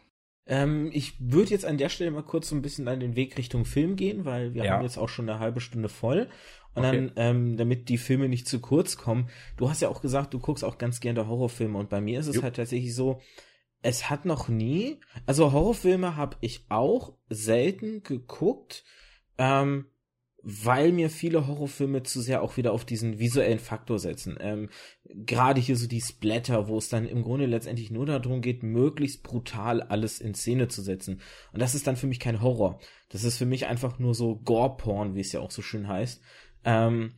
[0.49, 3.37] Ähm, ich würde jetzt an der Stelle mal kurz so ein bisschen an den Weg
[3.37, 4.73] Richtung Film gehen, weil wir ja.
[4.73, 6.27] haben jetzt auch schon eine halbe Stunde voll.
[6.73, 6.95] Und okay.
[6.95, 10.39] dann, ähm, damit die Filme nicht zu kurz kommen, du hast ja auch gesagt, du
[10.39, 12.43] guckst auch ganz gerne Horrorfilme und bei mir ist es Jupp.
[12.43, 13.21] halt tatsächlich so,
[13.81, 18.83] es hat noch nie, also Horrorfilme habe ich auch selten geguckt,
[19.37, 19.85] ähm,
[20.41, 24.37] weil mir viele Horrorfilme zu sehr auch wieder auf diesen visuellen Faktor setzen.
[24.39, 24.69] Ähm,
[25.03, 29.23] Gerade hier so die Splatter, wo es dann im Grunde letztendlich nur darum geht, möglichst
[29.23, 31.21] brutal alles in Szene zu setzen.
[31.51, 32.79] Und das ist dann für mich kein Horror.
[33.09, 36.21] Das ist für mich einfach nur so Gore-Porn, wie es ja auch so schön heißt.
[36.63, 37.13] Ähm,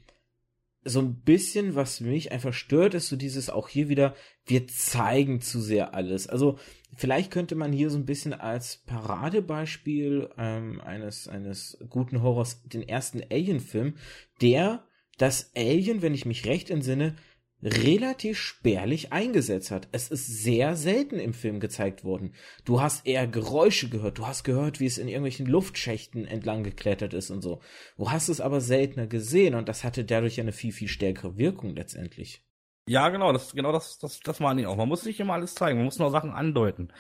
[0.84, 4.16] so ein bisschen, was mich einfach stört, ist so dieses auch hier wieder,
[4.46, 6.28] wir zeigen zu sehr alles.
[6.28, 6.58] Also
[6.96, 12.88] vielleicht könnte man hier so ein bisschen als Paradebeispiel ähm, eines, eines guten Horrors den
[12.88, 13.96] ersten Alien-Film,
[14.42, 14.84] der
[15.18, 17.16] das Alien, wenn ich mich recht entsinne,
[17.64, 19.88] relativ spärlich eingesetzt hat.
[19.92, 22.34] Es ist sehr selten im Film gezeigt worden.
[22.66, 27.14] Du hast eher Geräusche gehört, du hast gehört, wie es in irgendwelchen Luftschächten entlang geklettert
[27.14, 27.62] ist und so.
[27.98, 31.76] Du hast es aber seltener gesehen und das hatte dadurch eine viel, viel stärkere Wirkung
[31.76, 32.44] letztendlich.
[32.88, 34.76] Ja, genau, das, genau das, das, das meine ich auch.
[34.76, 36.92] Man muss nicht immer alles zeigen, man muss nur Sachen andeuten.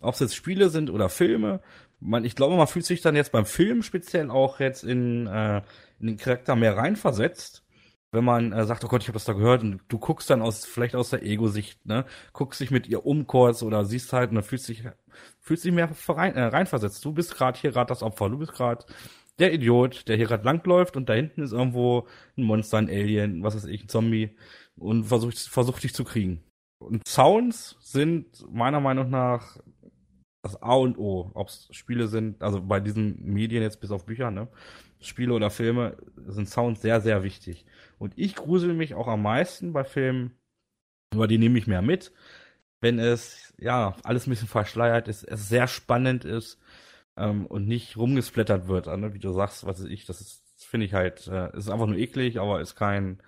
[0.00, 1.60] Ob es jetzt Spiele sind oder Filme.
[2.00, 5.58] Man, ich glaube, man fühlt sich dann jetzt beim Film speziell auch jetzt in, äh,
[6.00, 7.65] in den Charakter mehr reinversetzt
[8.12, 10.42] wenn man äh, sagt, oh Gott, ich habe das da gehört und du guckst dann
[10.42, 14.30] aus vielleicht aus der Ego-Sicht, ne, guckst dich mit ihr um kurz oder siehst halt
[14.30, 14.84] und dann fühlst dich
[15.40, 17.04] fühlst dich mehr rein, äh, reinversetzt.
[17.04, 18.84] Du bist gerade hier gerade das Opfer, du bist gerade
[19.38, 23.42] der Idiot, der hier gerade langläuft und da hinten ist irgendwo ein Monster, ein Alien,
[23.42, 24.36] was weiß ich, ein Zombie
[24.76, 26.42] und versucht versucht dich zu kriegen.
[26.78, 29.58] Und Sounds sind meiner Meinung nach
[30.42, 34.06] das A und O, ob es Spiele sind, also bei diesen Medien jetzt bis auf
[34.06, 34.48] Bücher, ne?
[35.00, 35.96] Spiele oder Filme
[36.26, 37.66] sind Sounds sehr, sehr wichtig.
[37.98, 40.38] Und ich grusel mich auch am meisten bei Filmen
[41.14, 42.12] Aber die nehme ich mehr mit,
[42.80, 46.58] wenn es, ja, alles ein bisschen verschleiert ist, es sehr spannend ist
[47.16, 49.14] ähm, und nicht rumgesplättert wird, ne?
[49.14, 52.60] wie du sagst, was ich, das finde ich halt, äh, ist einfach nur eklig, aber
[52.60, 53.22] ist kein,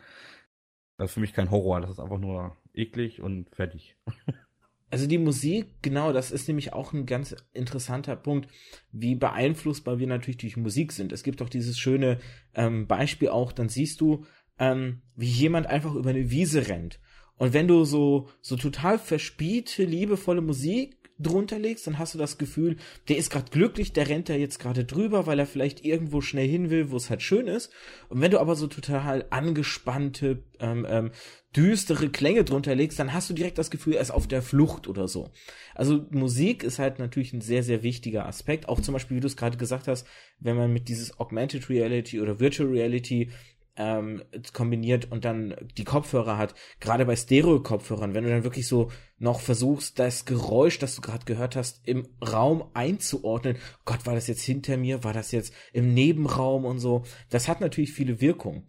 [0.99, 3.97] das ist für mich kein Horror, das ist einfach nur eklig und fertig.
[4.91, 8.49] Also die Musik, genau, das ist nämlich auch ein ganz interessanter Punkt,
[8.91, 11.13] wie beeinflussbar wir natürlich durch Musik sind.
[11.13, 12.19] Es gibt auch dieses schöne
[12.55, 14.25] ähm, Beispiel auch, dann siehst du,
[14.59, 17.01] ähm, wie jemand einfach über eine Wiese rennt.
[17.37, 22.39] Und wenn du so, so total verspielte, liebevolle Musik drunter legst, dann hast du das
[22.39, 22.77] Gefühl,
[23.09, 26.47] der ist gerade glücklich, der rennt da jetzt gerade drüber, weil er vielleicht irgendwo schnell
[26.47, 27.73] hin will, wo es halt schön ist.
[28.09, 31.11] Und wenn du aber so total angespannte, ähm, ähm,
[31.57, 34.87] düstere Klänge drunter legst, dann hast du direkt das Gefühl, er ist auf der Flucht
[34.87, 35.31] oder so.
[35.75, 38.69] Also Musik ist halt natürlich ein sehr, sehr wichtiger Aspekt.
[38.69, 40.07] Auch zum Beispiel, wie du es gerade gesagt hast,
[40.39, 43.31] wenn man mit dieses Augmented Reality oder Virtual Reality
[43.79, 44.23] ähm,
[44.53, 49.41] kombiniert und dann die Kopfhörer hat, gerade bei Stereo-Kopfhörern, wenn du dann wirklich so noch
[49.41, 54.43] versuchst, das Geräusch, das du gerade gehört hast, im Raum einzuordnen, Gott, war das jetzt
[54.43, 58.69] hinter mir, war das jetzt im Nebenraum und so, das hat natürlich viele Wirkungen.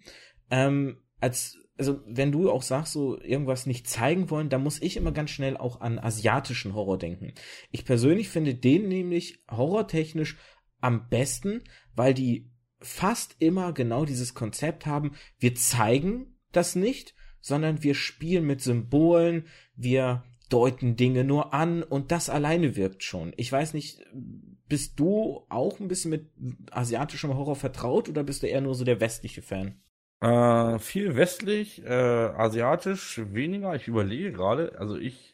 [0.52, 4.98] Ähm, als also wenn du auch sagst, so irgendwas nicht zeigen wollen, dann muss ich
[4.98, 7.34] immer ganz schnell auch an asiatischen Horror denken.
[7.72, 10.38] Ich persönlich finde den nämlich horrortechnisch
[10.82, 11.62] am besten,
[11.96, 12.52] weil die
[12.82, 19.46] fast immer genau dieses Konzept haben, wir zeigen das nicht, sondern wir spielen mit Symbolen,
[19.76, 23.34] wir deuten Dinge nur an und das alleine wirkt schon.
[23.38, 24.02] Ich weiß nicht,
[24.68, 26.30] bist du auch ein bisschen mit
[26.72, 29.80] asiatischem Horror vertraut oder bist du eher nur so der westliche Fan?
[30.22, 33.76] Äh, viel westlich, äh, asiatisch weniger.
[33.76, 35.29] Ich überlege gerade, also ich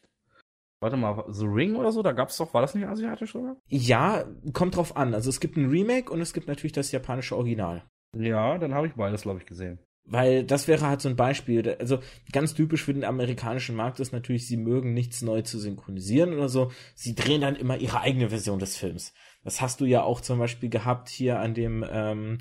[0.80, 3.56] Warte mal, The Ring oder so, da gab's doch, war das nicht asiatisch, oder?
[3.68, 5.14] Ja, kommt drauf an.
[5.14, 7.82] Also es gibt ein Remake und es gibt natürlich das japanische Original.
[8.14, 9.78] Ja, dann habe ich beides, glaube ich, gesehen.
[10.04, 11.76] Weil das wäre halt so ein Beispiel.
[11.80, 11.98] Also
[12.30, 16.48] ganz typisch für den amerikanischen Markt ist natürlich, sie mögen nichts neu zu synchronisieren oder
[16.48, 16.70] so.
[16.94, 19.12] Sie drehen dann immer ihre eigene Version des Films.
[19.42, 22.38] Das hast du ja auch zum Beispiel gehabt hier an dem ähm,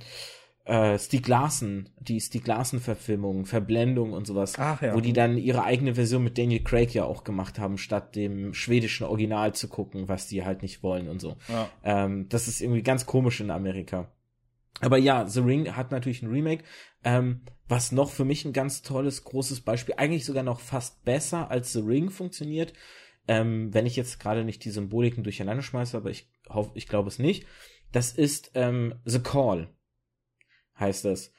[0.66, 4.96] äh, Stieg Larsen, die Stieg Larsen-Verfilmung, Verblendung und sowas, Ach, ja.
[4.96, 8.54] wo die dann ihre eigene Version mit Daniel Craig ja auch gemacht haben, statt dem
[8.54, 11.38] schwedischen Original zu gucken, was die halt nicht wollen und so.
[11.48, 11.70] Ja.
[11.84, 14.12] Ähm, das ist irgendwie ganz komisch in Amerika.
[14.82, 16.64] Aber ja, The Ring hat natürlich ein Remake,
[17.04, 21.50] ähm, was noch für mich ein ganz tolles, großes Beispiel, eigentlich sogar noch fast besser
[21.50, 22.74] als The Ring funktioniert.
[23.28, 27.10] Ähm, wenn ich jetzt gerade nicht die Symboliken durcheinander schmeiße, aber ich hoffe, ich glaube
[27.10, 27.46] es nicht.
[27.92, 29.70] Das ist ähm, The Call
[30.80, 31.32] heißt das.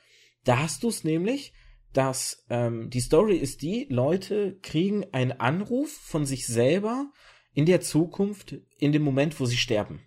[0.44, 1.52] Da hast du es nämlich,
[1.92, 7.10] dass ähm, die Story ist die, Leute kriegen einen Anruf von sich selber
[7.52, 10.02] in der Zukunft, in dem Moment, wo sie sterben.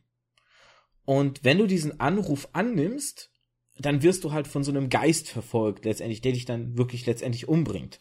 [1.04, 3.32] Und wenn du diesen Anruf annimmst,
[3.80, 7.48] dann wirst du halt von so einem Geist verfolgt, letztendlich, der dich dann wirklich letztendlich
[7.48, 8.00] umbringt.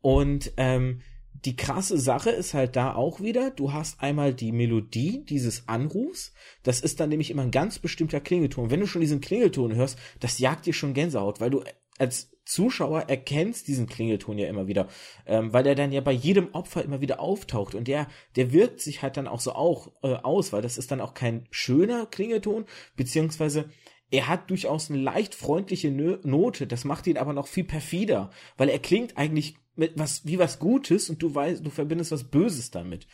[0.00, 1.02] Und ähm,
[1.44, 6.32] die krasse Sache ist halt da auch wieder, du hast einmal die Melodie dieses Anrufs,
[6.62, 8.70] das ist dann nämlich immer ein ganz bestimmter Klingelton.
[8.70, 11.62] Wenn du schon diesen Klingelton hörst, das jagt dir schon Gänsehaut, weil du
[11.98, 14.88] als Zuschauer erkennst diesen Klingelton ja immer wieder,
[15.26, 17.74] ähm, weil der dann ja bei jedem Opfer immer wieder auftaucht.
[17.74, 18.06] Und der,
[18.36, 21.14] der wirkt sich halt dann auch so auch äh, aus, weil das ist dann auch
[21.14, 22.66] kein schöner Klingelton,
[22.96, 23.70] beziehungsweise
[24.10, 28.68] er hat durchaus eine leicht freundliche Note, das macht ihn aber noch viel perfider, weil
[28.68, 32.70] er klingt eigentlich mit was, wie was Gutes und du weißt, du verbindest was Böses
[32.70, 33.06] damit.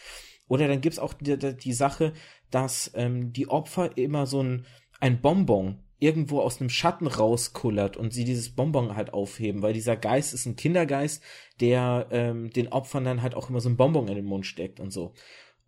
[0.48, 2.12] Oder dann gibt's auch die, die Sache,
[2.50, 4.66] dass ähm, die Opfer immer so ein,
[4.98, 9.96] ein Bonbon irgendwo aus einem Schatten rauskullert und sie dieses Bonbon halt aufheben, weil dieser
[9.96, 11.22] Geist ist ein Kindergeist,
[11.60, 14.80] der ähm, den Opfern dann halt auch immer so ein Bonbon in den Mund steckt
[14.80, 15.12] und so.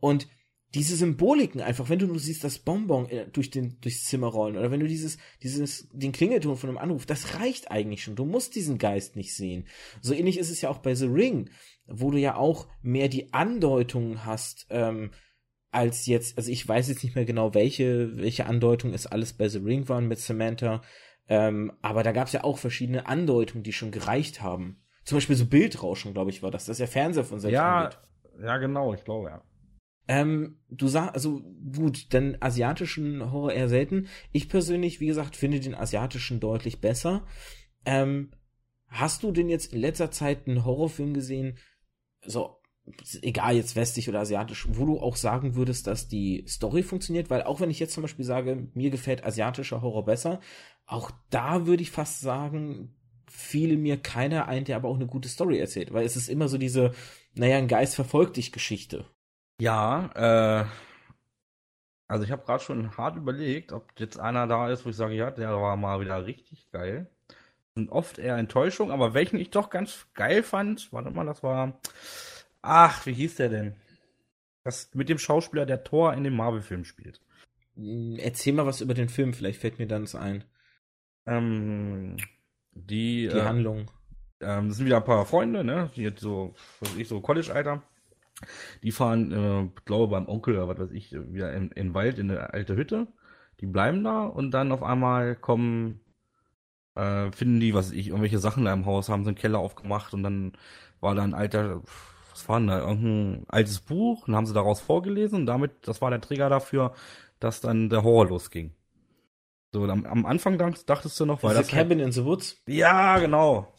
[0.01, 0.27] Und
[0.75, 4.57] diese Symboliken einfach, wenn du nur siehst, das Bonbon äh, durch den, durchs Zimmer rollen
[4.57, 8.17] oder wenn du dieses, dieses, den Klingelton von einem Anruf, das reicht eigentlich schon.
[8.17, 9.67] Du musst diesen Geist nicht sehen.
[10.01, 11.51] So ähnlich ist es ja auch bei The Ring,
[11.87, 15.11] wo du ja auch mehr die Andeutungen hast, ähm,
[15.71, 19.49] als jetzt, also ich weiß jetzt nicht mehr genau, welche, welche Andeutung es alles bei
[19.49, 20.83] The Ring waren mit Samantha,
[21.29, 24.83] ähm, aber da gab es ja auch verschiedene Andeutungen, die schon gereicht haben.
[25.05, 26.67] Zum Beispiel so Bildrauschen, glaube ich, war das.
[26.67, 27.55] Das ist ja Fernseher von selbst.
[27.55, 27.91] Ja,
[28.41, 29.43] ja, genau, ich glaube, ja.
[30.09, 31.41] Ähm, du sagst, also
[31.75, 34.09] gut, denn asiatischen Horror eher selten.
[34.33, 37.27] Ich persönlich, wie gesagt, finde den asiatischen deutlich besser.
[37.85, 38.33] Ähm,
[38.89, 41.59] hast du denn jetzt in letzter Zeit einen Horrorfilm gesehen,
[42.25, 42.61] so,
[43.23, 47.31] egal jetzt westlich oder asiatisch, wo du auch sagen würdest, dass die Story funktioniert?
[47.31, 50.41] Weil auch wenn ich jetzt zum Beispiel sage, mir gefällt asiatischer Horror besser,
[50.87, 52.95] auch da würde ich fast sagen,
[53.27, 56.49] fiele mir keiner ein, der aber auch eine gute Story erzählt, weil es ist immer
[56.49, 56.93] so diese,
[57.35, 59.07] naja, ein Geist verfolgt dich Geschichte.
[59.63, 60.65] Ja, äh,
[62.09, 65.15] also ich habe gerade schon hart überlegt, ob jetzt einer da ist, wo ich sage,
[65.15, 67.09] ja, der war mal wieder richtig geil.
[67.77, 71.81] sind oft eher Enttäuschungen, aber welchen ich doch ganz geil fand, warte mal, das war,
[72.61, 73.77] ach, wie hieß der denn?
[74.65, 77.21] Das mit dem Schauspieler, der Thor in dem Marvel-Film spielt.
[77.77, 80.43] Hm, erzähl mal was über den Film, vielleicht fällt mir dann es ein.
[81.25, 82.17] Ähm,
[82.73, 83.93] die, Die äh, Handlung.
[84.41, 87.21] ähm, das sind wieder ein paar Freunde, ne, die jetzt so, was weiß ich, so
[87.21, 87.81] College-Alter.
[88.83, 92.19] Die fahren, äh, glaube beim Onkel oder was weiß ich, wieder in, in den Wald,
[92.19, 93.07] in eine alte Hütte.
[93.61, 96.01] Die bleiben da und dann auf einmal kommen,
[96.95, 99.59] äh, finden die, was weiß ich, irgendwelche Sachen da im Haus, haben sie einen Keller
[99.61, 100.53] aufgemacht und dann
[101.01, 101.83] war da ein alter,
[102.31, 106.01] was war denn da, irgendein altes Buch und haben sie daraus vorgelesen und damit, das
[106.03, 106.95] war der Trigger dafür,
[107.41, 108.73] dass dann der Horror losging.
[109.73, 112.61] So, am, am Anfang dacht- dachtest du noch, weil das halt- Cabin in the Woods.
[112.67, 113.73] ja, genau.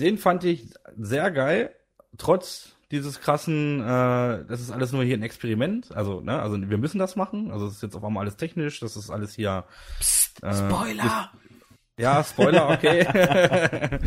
[0.00, 0.68] Den fand ich
[0.98, 1.74] sehr geil,
[2.18, 5.94] trotz dieses krassen, äh, das ist alles nur hier ein Experiment.
[5.96, 7.50] Also, ne, also wir müssen das machen.
[7.50, 9.64] Also es ist jetzt auf einmal alles technisch, das ist alles hier.
[9.98, 11.30] Psst, Äh, Spoiler!
[11.98, 13.06] Ja, Spoiler, okay.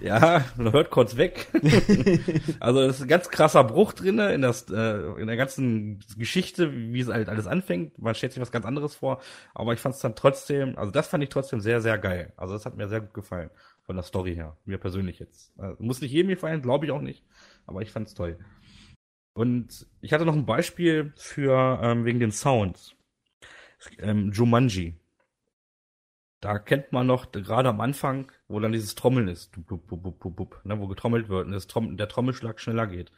[0.00, 1.48] ja, man hört kurz weg.
[2.60, 6.72] also es ist ein ganz krasser Bruch drinne in das, äh, in der ganzen Geschichte,
[6.72, 7.98] wie es halt alles anfängt.
[7.98, 9.20] Man stellt sich was ganz anderes vor,
[9.52, 12.32] aber ich fand es dann trotzdem, also das fand ich trotzdem sehr, sehr geil.
[12.36, 13.50] Also das hat mir sehr gut gefallen
[13.82, 15.52] von der Story her, mir persönlich jetzt.
[15.58, 17.24] Also, muss nicht jedem gefallen, glaube ich auch nicht,
[17.66, 18.38] aber ich fand es toll.
[19.34, 22.94] Und ich hatte noch ein Beispiel für ähm, wegen den Sounds.
[23.98, 24.96] Ähm, Jumanji.
[26.40, 30.60] Da kennt man noch gerade am Anfang, wo dann dieses Trommeln ist, Bup, bup, bup,
[30.64, 33.10] ne, wo getrommelt wird und Tromm der Trommelschlag schneller geht.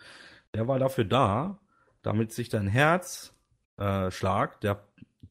[0.55, 1.59] Der war dafür da,
[2.03, 4.85] damit sich dein Herzschlag, äh, der,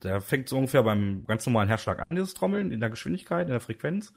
[0.03, 3.53] der fängt so ungefähr beim ganz normalen Herzschlag an, dieses Trommeln, in der Geschwindigkeit, in
[3.53, 4.13] der Frequenz.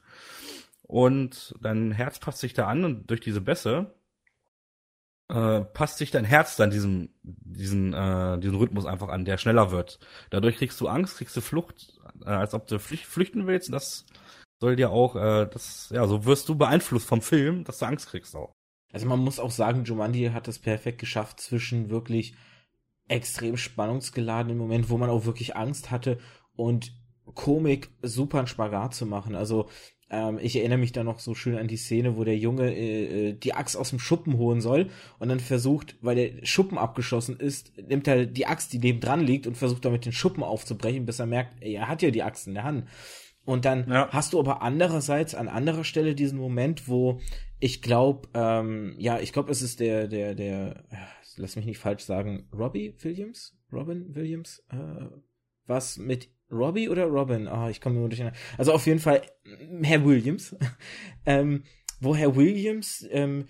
[0.83, 3.93] Und dein Herz passt sich da an und durch diese Bässe
[5.29, 9.71] äh, passt sich dein Herz dann diesem, diesen, äh, diesen Rhythmus einfach an, der schneller
[9.71, 9.99] wird.
[10.29, 13.71] Dadurch kriegst du Angst, kriegst du Flucht, äh, als ob du flüch flüchten willst.
[13.71, 14.05] Das
[14.59, 18.07] soll dir auch, äh, das, ja, so wirst du beeinflusst vom Film, dass du Angst
[18.07, 18.53] kriegst auch.
[18.91, 22.33] Also man muss auch sagen, Jumanji hat es perfekt geschafft zwischen wirklich
[23.07, 26.17] extrem spannungsgeladenen Moment, wo man auch wirklich Angst hatte
[26.55, 26.91] und
[27.35, 29.35] Komik super einen Spagat zu machen.
[29.35, 29.69] Also
[30.09, 33.29] ähm, ich erinnere mich da noch so schön an die Szene, wo der Junge äh,
[33.29, 34.89] äh, die Axt aus dem Schuppen holen soll
[35.19, 39.21] und dann versucht, weil der Schuppen abgeschossen ist, nimmt er die Axt, die neben dran
[39.21, 42.23] liegt und versucht damit den Schuppen aufzubrechen, bis er merkt, ey, er hat ja die
[42.23, 42.85] Axt in der Hand.
[43.45, 44.09] Und dann Ja.
[44.11, 47.19] hast du aber andererseits an anderer Stelle diesen Moment, wo
[47.59, 50.95] ich glaube, ähm, ja, ich glaube, es ist der, der, der, äh,
[51.37, 53.57] lass mich nicht falsch sagen, Robbie Williams?
[53.71, 54.63] Robin Williams?
[54.71, 55.05] Äh,
[55.65, 57.47] was mit Robbie oder Robin?
[57.47, 58.37] Ah, ich komme nur durcheinander.
[58.57, 60.55] Also auf jeden Fall mm, Herr Williams.
[61.25, 61.63] ähm,
[61.99, 63.45] wo Herr Williams, ähm,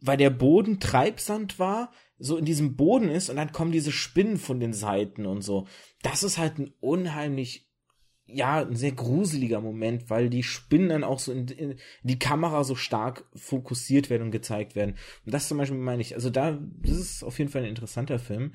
[0.00, 4.36] weil der Boden Treibsand war, so in diesem Boden ist und dann kommen diese Spinnen
[4.36, 5.66] von den Seiten und so.
[6.02, 7.70] Das ist halt ein unheimlich
[8.32, 12.64] ja, ein sehr gruseliger Moment, weil die Spinnen dann auch so in, in die Kamera
[12.64, 14.96] so stark fokussiert werden und gezeigt werden.
[15.24, 18.18] Und das zum Beispiel meine ich, also da, das ist auf jeden Fall ein interessanter
[18.18, 18.52] Film.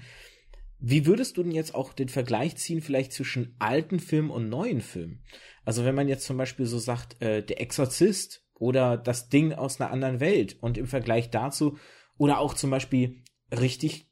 [0.80, 4.82] Wie würdest du denn jetzt auch den Vergleich ziehen, vielleicht zwischen alten Filmen und neuen
[4.82, 5.24] Filmen?
[5.64, 9.80] Also wenn man jetzt zum Beispiel so sagt, äh, der Exorzist oder das Ding aus
[9.80, 11.78] einer anderen Welt und im Vergleich dazu,
[12.18, 14.10] oder auch zum Beispiel richtig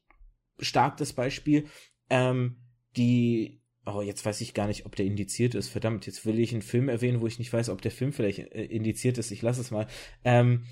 [0.58, 1.66] stark das Beispiel,
[2.10, 2.56] ähm,
[2.96, 5.68] die Oh, jetzt weiß ich gar nicht, ob der indiziert ist.
[5.68, 8.38] Verdammt, jetzt will ich einen Film erwähnen, wo ich nicht weiß, ob der Film vielleicht
[8.38, 9.30] äh, indiziert ist.
[9.30, 9.86] Ich lasse es mal.
[10.24, 10.64] Ähm,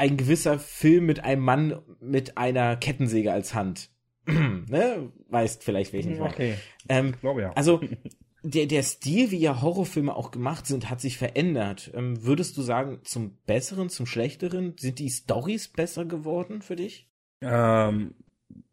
[0.00, 3.90] ein gewisser Film mit einem Mann mit einer Kettensäge als Hand.
[4.26, 5.12] ne?
[5.28, 6.32] Weißt vielleicht, welchen ich meine.
[6.32, 6.54] Okay,
[6.88, 7.52] Ähm, ich glaube ja.
[7.52, 7.80] also,
[8.42, 11.90] der, der Stil, wie ja Horrorfilme auch gemacht sind, hat sich verändert.
[11.94, 14.74] Ähm, würdest du sagen, zum Besseren, zum Schlechteren?
[14.78, 17.06] Sind die Stories besser geworden für dich?
[17.42, 18.14] Ähm,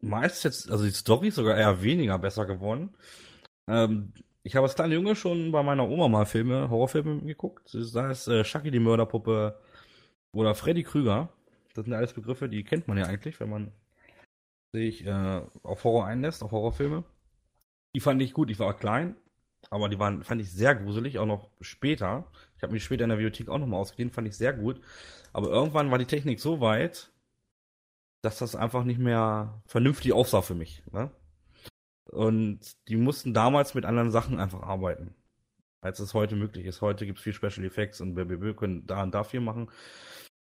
[0.00, 2.96] meist jetzt, also die Story ist sogar eher weniger besser geworden.
[3.66, 7.76] Ähm, ich habe als kleiner Junge schon bei meiner Oma mal Filme, Horrorfilme geguckt.
[7.92, 9.58] Da ist äh, Chucky die Mörderpuppe
[10.32, 11.28] oder Freddy Krüger.
[11.74, 13.72] Das sind alles Begriffe, die kennt man ja eigentlich, wenn man
[14.72, 17.04] sich äh, auf Horror einlässt, auf Horrorfilme.
[17.94, 19.16] Die fand ich gut, ich war klein,
[19.70, 22.30] aber die waren, fand ich sehr gruselig, auch noch später.
[22.56, 24.80] Ich habe mich später in der Bibliothek auch nochmal ausgeliehen, fand ich sehr gut.
[25.32, 27.12] Aber irgendwann war die Technik so weit,
[28.22, 30.82] dass das einfach nicht mehr vernünftig aussah für mich.
[30.92, 31.10] Ne?
[32.10, 35.14] Und die mussten damals mit anderen Sachen einfach arbeiten,
[35.80, 36.80] als es heute möglich ist.
[36.80, 39.70] Heute gibt es viel Special Effects und wir können da und da viel machen.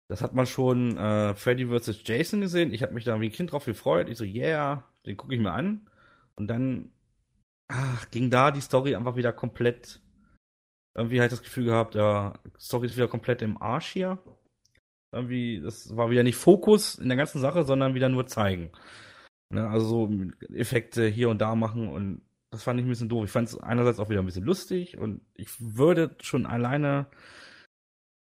[0.09, 2.01] Das hat man schon äh, Freddy vs.
[2.03, 2.73] Jason gesehen.
[2.73, 4.09] Ich habe mich da wie ein Kind drauf gefreut.
[4.09, 5.89] Ich so, yeah, den gucke ich mir an.
[6.35, 6.91] Und dann
[7.69, 10.01] ach, ging da die Story einfach wieder komplett.
[10.95, 14.19] Irgendwie hatte ich das Gefühl gehabt, ja, Story ist wieder komplett im Arsch hier
[15.11, 18.71] irgendwie, das war wieder nicht Fokus in der ganzen Sache, sondern wieder nur zeigen.
[19.49, 20.09] Ne, also so
[20.53, 23.23] Effekte hier und da machen und das fand ich ein bisschen doof.
[23.25, 27.07] Ich fand es einerseits auch wieder ein bisschen lustig und ich würde schon alleine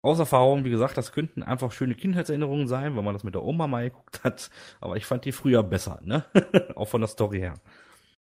[0.02, 3.42] aus Erfahrung, wie gesagt, das könnten einfach schöne Kindheitserinnerungen sein, wenn man das mit der
[3.42, 4.50] Oma mal geguckt hat.
[4.80, 6.24] Aber ich fand die früher besser, ne?
[6.74, 7.54] auch von der Story her.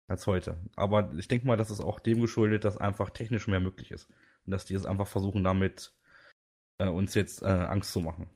[0.08, 0.58] Als heute.
[0.76, 4.10] Aber ich denke mal, das ist auch dem geschuldet, dass einfach technisch mehr möglich ist.
[4.44, 5.94] Und dass die es einfach versuchen, damit
[6.78, 8.28] äh, uns jetzt äh, Angst zu machen.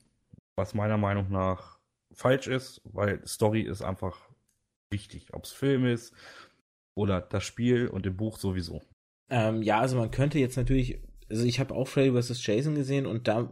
[0.57, 1.79] Was meiner Meinung nach
[2.15, 4.31] falsch ist, weil Story ist einfach
[4.91, 5.35] wichtig.
[5.35, 6.15] Ob es Film ist
[6.97, 8.83] oder das Spiel und im Buch sowieso.
[9.31, 12.45] Ähm, ja, also man könnte jetzt natürlich also ich habe auch Freddy vs.
[12.47, 13.51] Jason gesehen und da,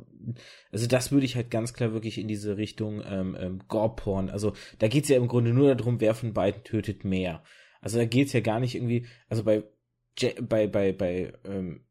[0.70, 4.30] also das würde ich halt ganz klar wirklich in diese Richtung ähm, ähm, Gore-Porn.
[4.30, 7.42] Also da geht's ja im Grunde nur darum, wer von beiden tötet mehr.
[7.80, 9.64] Also da geht's ja gar nicht irgendwie, also bei
[10.40, 11.84] bei bei bei ähm,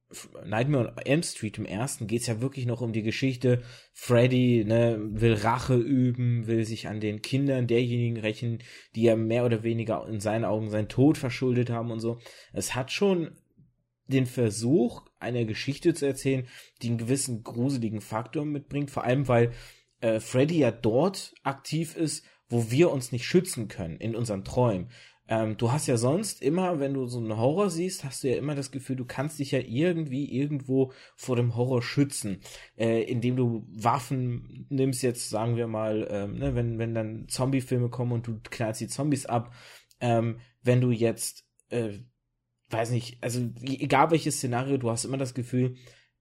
[0.45, 3.61] Nightmare on Elm Street im ersten geht's ja wirklich noch um die Geschichte.
[3.93, 8.59] Freddy ne, will Rache üben, will sich an den Kindern derjenigen rächen,
[8.95, 12.19] die ja mehr oder weniger in seinen Augen seinen Tod verschuldet haben und so.
[12.51, 13.35] Es hat schon
[14.07, 16.47] den Versuch, eine Geschichte zu erzählen,
[16.81, 19.51] die einen gewissen gruseligen Faktor mitbringt, vor allem weil
[20.01, 24.89] äh, Freddy ja dort aktiv ist, wo wir uns nicht schützen können, in unseren Träumen.
[25.33, 28.35] Ähm, du hast ja sonst immer, wenn du so einen Horror siehst, hast du ja
[28.35, 32.41] immer das Gefühl, du kannst dich ja irgendwie irgendwo vor dem Horror schützen,
[32.77, 37.89] äh, indem du Waffen nimmst, jetzt sagen wir mal, ähm, ne, wenn, wenn dann Zombie-Filme
[37.89, 39.55] kommen und du knallst die Zombies ab,
[40.01, 41.99] ähm, wenn du jetzt äh,
[42.69, 45.77] weiß nicht, also egal welches Szenario, du hast immer das Gefühl,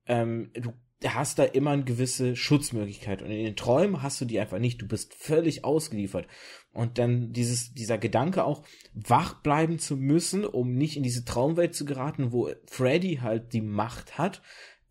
[0.07, 0.73] ähm, du
[1.05, 3.23] hast da immer eine gewisse Schutzmöglichkeit.
[3.23, 4.81] Und in den Träumen hast du die einfach nicht.
[4.81, 6.27] Du bist völlig ausgeliefert.
[6.73, 11.75] Und dann dieses, dieser Gedanke auch, wach bleiben zu müssen, um nicht in diese Traumwelt
[11.75, 14.43] zu geraten, wo Freddy halt die Macht hat.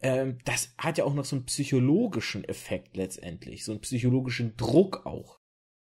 [0.01, 3.66] Ähm, das hat ja auch noch so einen psychologischen Effekt letztendlich.
[3.66, 5.39] So einen psychologischen Druck auch.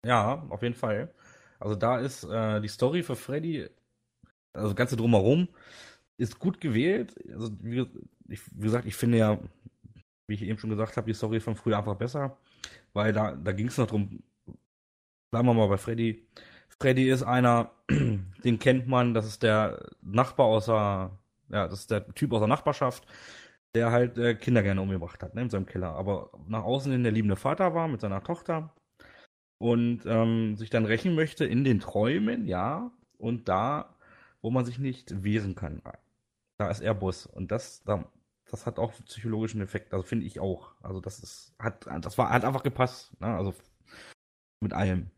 [0.05, 1.15] Ja, auf jeden Fall.
[1.59, 3.69] Also da ist äh, die Story für Freddy
[4.55, 5.49] also das Ganze drumherum
[6.17, 7.15] ist gut gewählt.
[7.33, 7.87] Also, wie,
[8.29, 9.39] ich, wie gesagt, ich finde ja,
[10.27, 12.37] wie ich eben schon gesagt habe, die Story von früher einfach besser,
[12.93, 14.23] weil da, da ging es noch drum,
[15.31, 16.27] bleiben wir mal bei Freddy.
[16.81, 21.11] Freddy ist einer, den kennt man, das ist der Nachbar außer,
[21.51, 23.07] ja, das ist der Typ aus der Nachbarschaft,
[23.75, 25.95] der halt äh, Kinder gerne umgebracht hat, ne, in seinem Keller.
[25.95, 28.73] Aber nach außen hin der liebende Vater war mit seiner Tochter
[29.59, 32.91] und ähm, sich dann rächen möchte in den Träumen, ja.
[33.19, 33.95] Und da
[34.45, 35.81] wo man sich nicht wehren kann.
[36.59, 37.83] Da ist Airbus und das,
[38.51, 40.73] das hat auch psychologischen Effekt, also finde ich auch.
[40.83, 43.29] Also das ist, hat, das war, hat einfach gepasst, ne?
[43.29, 43.55] also
[44.61, 45.11] mit allem.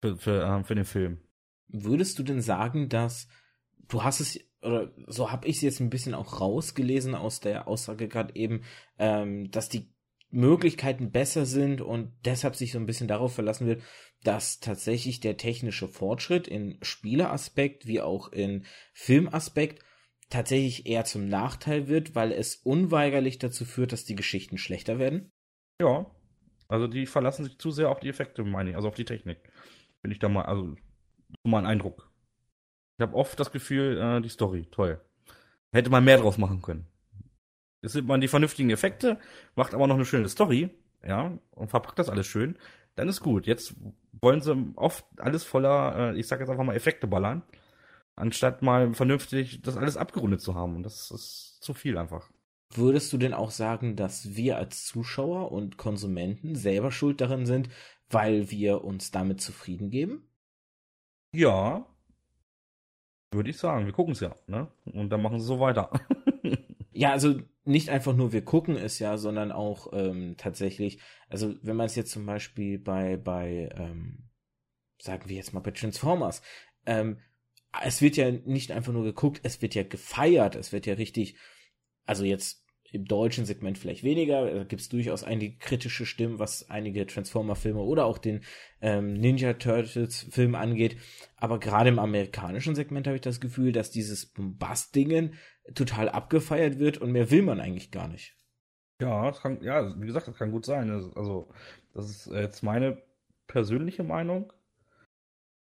[0.00, 1.18] Für, für, äh, für den Film.
[1.68, 3.28] Würdest du denn sagen, dass
[3.88, 7.68] du hast es, oder so habe ich es jetzt ein bisschen auch rausgelesen aus der
[7.68, 8.62] Aussage gerade eben,
[8.98, 9.94] ähm, dass die
[10.30, 13.82] Möglichkeiten besser sind und deshalb sich so ein bisschen darauf verlassen wird,
[14.24, 19.84] dass tatsächlich der technische Fortschritt in Spieleaspekt wie auch in Filmaspekt
[20.30, 25.30] tatsächlich eher zum Nachteil wird, weil es unweigerlich dazu führt, dass die Geschichten schlechter werden?
[25.80, 26.06] Ja,
[26.68, 29.38] also die verlassen sich zu sehr auf die Effekte, meine ich, also auf die Technik.
[30.02, 32.10] Bin ich da mal, also so mal ein Eindruck.
[32.98, 35.00] Ich habe oft das Gefühl, äh, die Story, toll.
[35.72, 36.86] Hätte man mehr draus machen können.
[37.82, 39.18] Jetzt sind man die vernünftigen Effekte,
[39.56, 40.70] macht aber noch eine schöne Story,
[41.06, 42.56] ja, und verpackt das alles schön,
[42.94, 43.46] dann ist gut.
[43.46, 43.74] Jetzt
[44.12, 47.42] wollen sie oft alles voller, äh, ich sag jetzt einfach mal Effekte ballern,
[48.16, 50.76] anstatt mal vernünftig das alles abgerundet zu haben.
[50.76, 52.30] Und das ist zu viel einfach.
[52.70, 57.68] Würdest du denn auch sagen, dass wir als Zuschauer und Konsumenten selber schuld darin sind,
[58.08, 60.28] weil wir uns damit zufrieden geben?
[61.32, 61.86] Ja,
[63.32, 63.86] würde ich sagen.
[63.86, 64.68] Wir gucken es ja, ne?
[64.84, 65.90] Und dann machen sie so weiter.
[66.96, 71.74] Ja, also nicht einfach nur wir gucken es ja, sondern auch ähm, tatsächlich, also wenn
[71.74, 74.30] man es jetzt zum Beispiel bei, bei ähm,
[75.00, 76.40] sagen wir jetzt mal bei Transformers,
[76.86, 77.18] ähm,
[77.82, 81.36] es wird ja nicht einfach nur geguckt, es wird ja gefeiert, es wird ja richtig,
[82.04, 82.64] also jetzt
[82.94, 84.48] im deutschen Segment vielleicht weniger.
[84.48, 88.44] Da gibt es durchaus einige kritische Stimmen, was einige Transformer-Filme oder auch den
[88.80, 90.96] ähm, Ninja Turtles-Film angeht.
[91.36, 95.34] Aber gerade im amerikanischen Segment habe ich das Gefühl, dass dieses Bombast-Dingen
[95.74, 98.36] total abgefeiert wird und mehr will man eigentlich gar nicht.
[99.00, 100.88] Ja, das kann, ja, wie gesagt, das kann gut sein.
[101.16, 101.52] Also,
[101.94, 103.02] das ist jetzt meine
[103.48, 104.52] persönliche Meinung.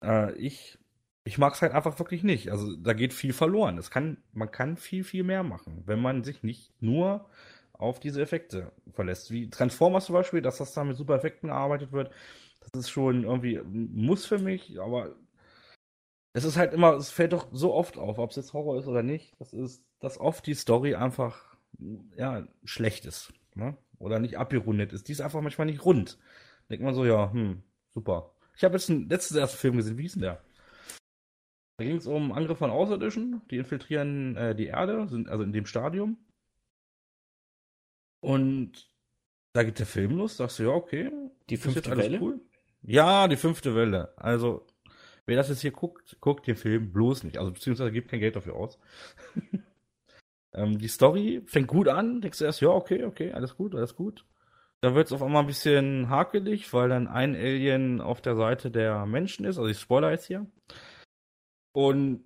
[0.02, 0.78] Äh, ich
[1.25, 2.51] ich mag es halt einfach wirklich nicht.
[2.51, 3.79] Also da geht viel verloren.
[3.79, 7.29] Es kann, man kann viel, viel mehr machen, wenn man sich nicht nur
[7.73, 9.31] auf diese Effekte verlässt.
[9.31, 12.12] Wie Transformers zum Beispiel, dass das da mit super Effekten gearbeitet wird,
[12.61, 15.16] das ist schon irgendwie muss für mich, aber
[16.33, 18.87] es ist halt immer, es fällt doch so oft auf, ob es jetzt Horror ist
[18.87, 21.57] oder nicht, das ist, dass oft die Story einfach
[22.16, 23.33] ja, schlecht ist.
[23.55, 23.77] Ne?
[23.99, 25.09] Oder nicht abgerundet ist.
[25.09, 26.18] Die ist einfach manchmal nicht rund.
[26.70, 28.33] Denkt man so, ja, hm, super.
[28.57, 30.43] Ich habe jetzt einen letzten ersten Film gesehen, wie hieß denn der?
[31.83, 35.53] Da ging es um Angriff von Außerirdischen, die infiltrieren äh, die Erde, sind also in
[35.53, 36.16] dem Stadium.
[38.20, 38.89] Und
[39.53, 41.11] da geht der Film los, sagst du, ja, okay.
[41.51, 42.20] Die fünfte Welle?
[42.20, 42.41] Cool.
[42.83, 44.16] Ja, die fünfte Welle.
[44.16, 44.64] Also,
[45.26, 47.39] wer das jetzt hier guckt, guckt den Film bloß nicht.
[47.39, 48.78] Also, beziehungsweise gibt kein Geld dafür aus.
[50.55, 53.97] ähm, die Story fängt gut an, denkst du erst, ja, okay, okay, alles gut, alles
[53.97, 54.24] gut.
[54.83, 58.70] Da wird es auf einmal ein bisschen hakelig, weil dann ein Alien auf der Seite
[58.70, 59.59] der Menschen ist.
[59.59, 60.47] Also ich spoiler jetzt hier.
[61.73, 62.25] Und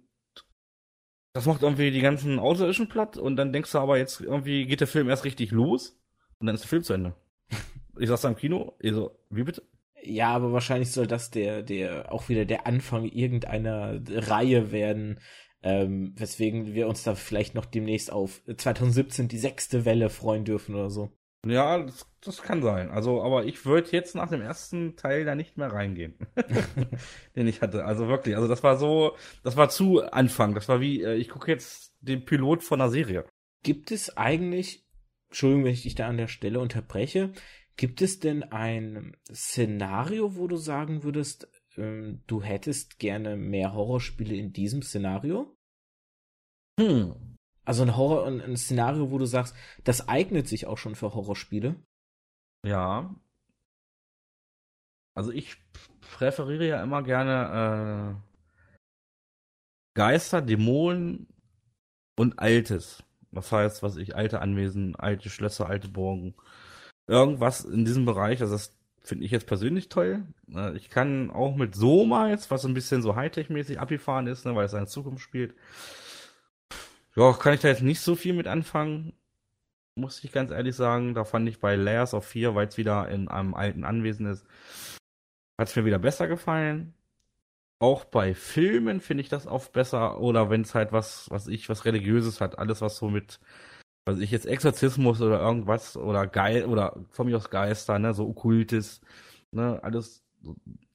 [1.32, 4.80] das macht irgendwie die ganzen Außerirdischen platt und dann denkst du aber jetzt irgendwie geht
[4.80, 6.00] der Film erst richtig los
[6.38, 7.14] und dann ist der Film zu Ende.
[7.98, 9.62] Ich saß da im Kino, ich so, wie bitte?
[10.02, 15.18] Ja, aber wahrscheinlich soll das der, der, auch wieder der Anfang irgendeiner Reihe werden,
[15.62, 20.74] ähm, weswegen wir uns da vielleicht noch demnächst auf 2017 die sechste Welle freuen dürfen
[20.74, 21.10] oder so.
[21.48, 22.90] Ja, das, das kann sein.
[22.90, 26.14] Also, aber ich würde jetzt nach dem ersten Teil da nicht mehr reingehen,
[27.36, 27.84] den ich hatte.
[27.84, 30.54] Also wirklich, also das war so, das war zu Anfang.
[30.54, 33.24] Das war wie, äh, ich gucke jetzt den Pilot von einer Serie.
[33.62, 34.86] Gibt es eigentlich,
[35.28, 37.32] Entschuldigung, wenn ich dich da an der Stelle unterbreche,
[37.76, 44.34] gibt es denn ein Szenario, wo du sagen würdest, ähm, du hättest gerne mehr Horrorspiele
[44.34, 45.54] in diesem Szenario?
[46.78, 47.35] Hm.
[47.66, 49.54] Also ein Horror, ein, ein Szenario, wo du sagst,
[49.84, 51.74] das eignet sich auch schon für Horrorspiele.
[52.64, 53.14] Ja.
[55.14, 55.56] Also ich
[56.00, 58.26] präferiere ja immer gerne äh,
[59.94, 61.26] Geister, Dämonen
[62.16, 63.02] und Altes.
[63.32, 66.34] Das heißt, was ich, alte Anwesen, alte Schlösser, alte Burgen.
[67.08, 70.24] Irgendwas in diesem Bereich, also das finde ich jetzt persönlich toll.
[70.54, 74.54] Äh, ich kann auch mit Soma jetzt, was ein bisschen so Hightech-mäßig abgefahren ist, ne,
[74.54, 75.54] weil es in Zukunft spielt,
[77.16, 79.14] ja, kann ich da jetzt nicht so viel mit anfangen,
[79.96, 81.14] muss ich ganz ehrlich sagen.
[81.14, 84.46] Da fand ich bei Layers of 4, weil es wieder in einem alten Anwesen ist,
[85.58, 86.94] hat es mir wieder besser gefallen.
[87.78, 90.20] Auch bei Filmen finde ich das oft besser.
[90.20, 93.40] Oder wenn es halt was, was ich, was Religiöses hat, alles was so mit,
[94.06, 98.28] was ich jetzt Exorzismus oder irgendwas oder geil oder von mir aus Geister, ne, so
[98.28, 99.00] okkultes,
[99.52, 100.22] ne, alles,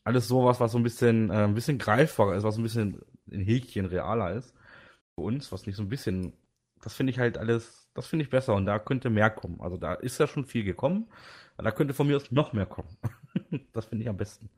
[0.03, 3.41] alles sowas, was so ein bisschen, äh, ein bisschen greifbarer ist, was ein bisschen in
[3.41, 4.53] Häkchen realer ist
[5.15, 6.33] für uns, was nicht so ein bisschen,
[6.81, 9.61] das finde ich halt alles, das finde ich besser und da könnte mehr kommen.
[9.61, 11.09] Also da ist ja schon viel gekommen,
[11.57, 12.97] da könnte von mir aus noch mehr kommen.
[13.73, 14.49] das finde ich am besten.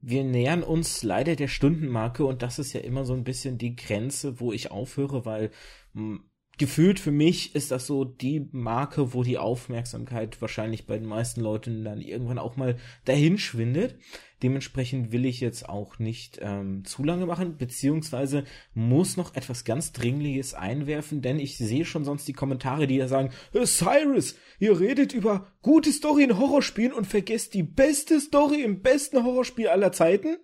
[0.00, 3.74] Wir nähern uns leider der Stundenmarke und das ist ja immer so ein bisschen die
[3.74, 5.50] Grenze, wo ich aufhöre, weil
[5.94, 6.22] hm,
[6.56, 11.40] gefühlt für mich ist das so die Marke, wo die Aufmerksamkeit wahrscheinlich bei den meisten
[11.40, 13.98] Leuten dann irgendwann auch mal dahin schwindet.
[14.42, 19.92] Dementsprechend will ich jetzt auch nicht ähm, zu lange machen, beziehungsweise muss noch etwas ganz
[19.92, 24.78] Dringliches einwerfen, denn ich sehe schon sonst die Kommentare, die ja sagen, äh, Cyrus, ihr
[24.78, 29.90] redet über gute Story in Horrorspielen und vergesst die beste Story im besten Horrorspiel aller
[29.92, 30.36] Zeiten.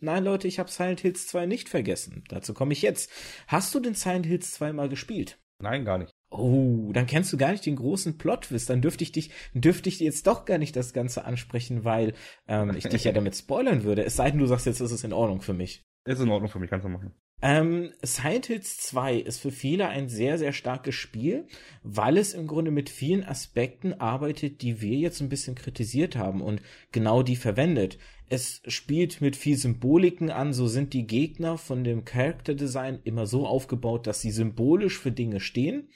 [0.00, 2.24] Nein, Leute, ich habe Silent Hills 2 nicht vergessen.
[2.28, 3.10] Dazu komme ich jetzt.
[3.46, 5.38] Hast du den Silent Hills 2 mal gespielt?
[5.58, 6.12] Nein, gar nicht.
[6.30, 8.70] Oh, dann kennst du gar nicht den großen Plot-Twist.
[8.70, 12.14] Dann dürfte ich dich, dürfte ich dir jetzt doch gar nicht das Ganze ansprechen, weil
[12.46, 14.04] ähm, ich dich ja damit spoilern würde.
[14.04, 15.84] Es sei denn, du sagst jetzt, ist es in Ordnung für mich.
[16.04, 17.12] Ist in Ordnung für mich, kannst du machen.
[17.42, 21.46] Ähm, Silent Hills 2 ist für viele ein sehr, sehr starkes Spiel,
[21.82, 26.42] weil es im Grunde mit vielen Aspekten arbeitet, die wir jetzt ein bisschen kritisiert haben
[26.42, 26.60] und
[26.92, 27.98] genau die verwendet.
[28.32, 33.26] Es spielt mit viel Symboliken an, so sind die Gegner von dem Character Design immer
[33.26, 35.88] so aufgebaut, dass sie symbolisch für Dinge stehen.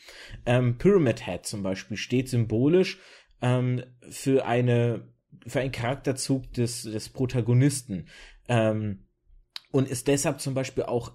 [0.45, 2.99] Ähm, Pyramid Head zum Beispiel steht symbolisch
[3.41, 5.09] ähm, für eine
[5.47, 8.09] für einen Charakterzug des, des Protagonisten.
[8.49, 9.07] Ähm,
[9.71, 11.13] und ist deshalb zum Beispiel auch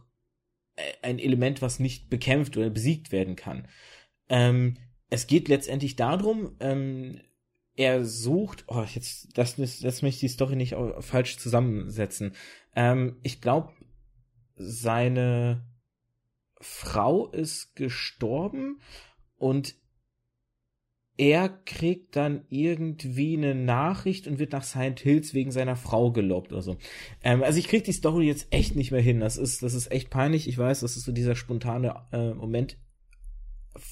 [0.76, 3.68] äh, ein Element, was nicht bekämpft oder besiegt werden kann.
[4.30, 4.78] Ähm,
[5.10, 7.20] es geht letztendlich darum, ähm,
[7.80, 12.34] er sucht, oh, jetzt, das, das, das möchte ich die Story nicht falsch zusammensetzen.
[12.76, 13.72] Ähm, ich glaube,
[14.58, 15.66] seine
[16.60, 18.82] Frau ist gestorben
[19.38, 19.76] und
[21.16, 26.52] er kriegt dann irgendwie eine Nachricht und wird nach Silent Hills wegen seiner Frau gelobt
[26.52, 26.76] oder so.
[27.24, 29.22] Ähm, also ich krieg die Story jetzt echt nicht mehr hin.
[29.22, 30.50] Das ist, das ist echt peinlich.
[30.50, 32.78] Ich weiß, das ist so dieser spontane äh, Moment,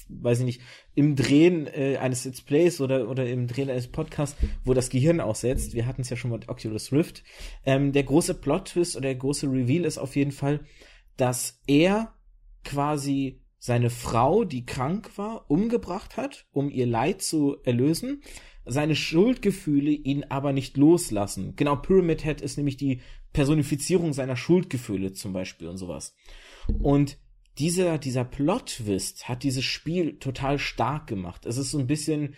[0.08, 0.60] weiß ich nicht,
[0.94, 5.20] im Drehen äh, eines Let's Plays oder, oder im Drehen eines Podcasts, wo das Gehirn
[5.20, 5.74] aussetzt.
[5.74, 7.22] Wir hatten es ja schon mit Oculus Rift.
[7.64, 10.60] Ähm, der große Plot-Twist oder der große Reveal ist auf jeden Fall,
[11.16, 12.14] dass er
[12.64, 18.22] quasi seine Frau, die krank war, umgebracht hat, um ihr Leid zu erlösen,
[18.64, 21.54] seine Schuldgefühle ihn aber nicht loslassen.
[21.56, 23.00] Genau, Pyramid Head ist nämlich die
[23.32, 26.14] Personifizierung seiner Schuldgefühle zum Beispiel und sowas.
[26.78, 27.18] Und
[27.58, 31.46] dieser, dieser Plot-Twist hat dieses Spiel total stark gemacht.
[31.46, 32.34] Es ist so ein bisschen,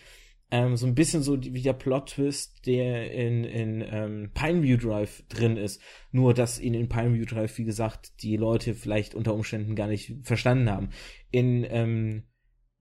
[0.49, 5.57] ähm, so ein bisschen so wie der Plot-Twist, der in, in ähm, Pineview Drive drin
[5.57, 5.81] ist.
[6.11, 10.15] Nur, dass ihn in Pineview Drive, wie gesagt, die Leute vielleicht unter Umständen gar nicht
[10.23, 10.89] verstanden haben.
[11.29, 12.23] In ähm,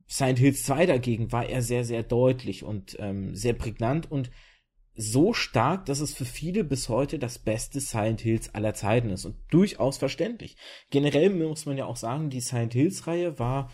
[0.06, 4.30] Silent Hills 2 dagegen war er sehr, sehr deutlich und ähm, sehr prägnant und
[5.00, 9.24] so stark, dass es für viele bis heute das beste Silent Hills aller Zeiten ist
[9.24, 10.56] und durchaus verständlich.
[10.90, 13.70] Generell muss man ja auch sagen, die Silent Hills Reihe war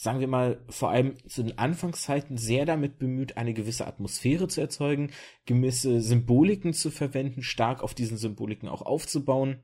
[0.00, 4.62] sagen wir mal, vor allem zu den Anfangszeiten sehr damit bemüht, eine gewisse Atmosphäre zu
[4.62, 5.10] erzeugen,
[5.44, 9.62] gewisse Symboliken zu verwenden, stark auf diesen Symboliken auch aufzubauen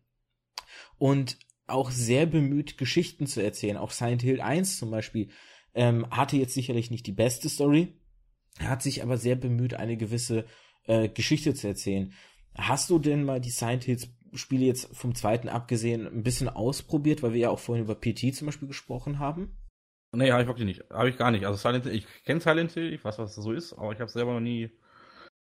[0.98, 3.78] und auch sehr bemüht, Geschichten zu erzählen.
[3.78, 5.30] Auch Silent Hill 1 zum Beispiel
[5.74, 7.98] ähm, hatte jetzt sicherlich nicht die beste Story,
[8.58, 10.44] hat sich aber sehr bemüht, eine gewisse
[10.86, 12.12] äh, Geschichte zu erzählen.
[12.54, 17.22] Hast du denn mal die Silent Hills Spiele jetzt vom zweiten abgesehen ein bisschen ausprobiert,
[17.22, 19.56] weil wir ja auch vorhin über PT zum Beispiel gesprochen haben?
[20.12, 20.84] Nee, habe ich wirklich nicht.
[20.90, 21.44] Habe ich gar nicht.
[21.44, 23.98] Also Silent Hill, ich kenne Silent Hill, ich weiß, was das so ist, aber ich
[23.98, 24.70] habe es selber noch nie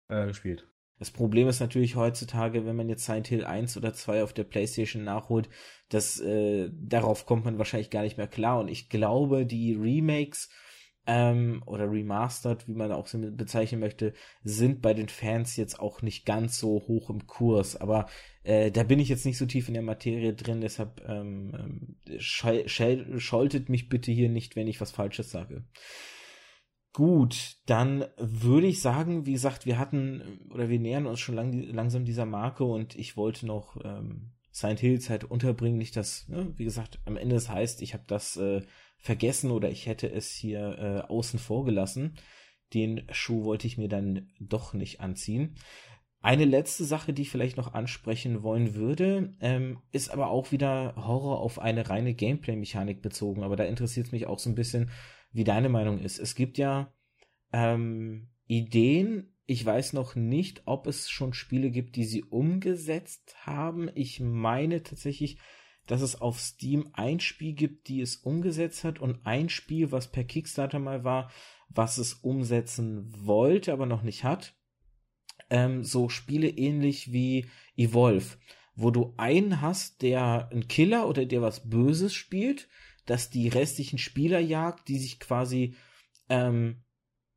[0.09, 0.67] äh, gespielt.
[0.99, 4.43] Das Problem ist natürlich heutzutage, wenn man jetzt Silent Hill 1 oder 2 auf der
[4.43, 5.49] Playstation nachholt,
[5.89, 8.59] dass äh, darauf kommt man wahrscheinlich gar nicht mehr klar.
[8.59, 10.49] Und ich glaube, die Remakes
[11.07, 16.01] ähm, oder remastered, wie man auch so bezeichnen möchte, sind bei den Fans jetzt auch
[16.01, 17.75] nicht ganz so hoch im Kurs.
[17.75, 18.07] Aber
[18.43, 22.19] äh, da bin ich jetzt nicht so tief in der Materie drin, deshalb ähm, ähm
[22.19, 25.63] scholtet mich bitte hier nicht, wenn ich was Falsches sage.
[26.93, 31.53] Gut, dann würde ich sagen, wie gesagt, wir hatten oder wir nähern uns schon lang,
[31.53, 36.51] langsam dieser Marke und ich wollte noch ähm, Silent Hills halt unterbringen, nicht dass, ne,
[36.57, 38.61] wie gesagt, am Ende es heißt, ich habe das äh,
[39.01, 42.17] vergessen oder ich hätte es hier äh, außen vor gelassen.
[42.73, 45.55] Den Schuh wollte ich mir dann doch nicht anziehen.
[46.21, 50.93] Eine letzte Sache, die ich vielleicht noch ansprechen wollen würde, ähm, ist aber auch wieder
[50.95, 53.43] Horror auf eine reine Gameplay-Mechanik bezogen.
[53.43, 54.91] Aber da interessiert es mich auch so ein bisschen,
[55.31, 56.19] wie deine Meinung ist.
[56.19, 56.93] Es gibt ja
[57.51, 59.35] ähm, Ideen.
[59.47, 63.89] Ich weiß noch nicht, ob es schon Spiele gibt, die sie umgesetzt haben.
[63.95, 65.39] Ich meine tatsächlich,
[65.87, 70.11] dass es auf Steam ein Spiel gibt, die es umgesetzt hat und ein Spiel, was
[70.11, 71.31] per Kickstarter mal war,
[71.69, 74.55] was es umsetzen wollte, aber noch nicht hat.
[75.49, 78.37] Ähm, so Spiele ähnlich wie Evolve,
[78.75, 82.67] wo du einen hast, der ein Killer oder der was Böses spielt,
[83.05, 85.75] dass die restlichen Spieler jagt, die sich quasi
[86.29, 86.83] ähm,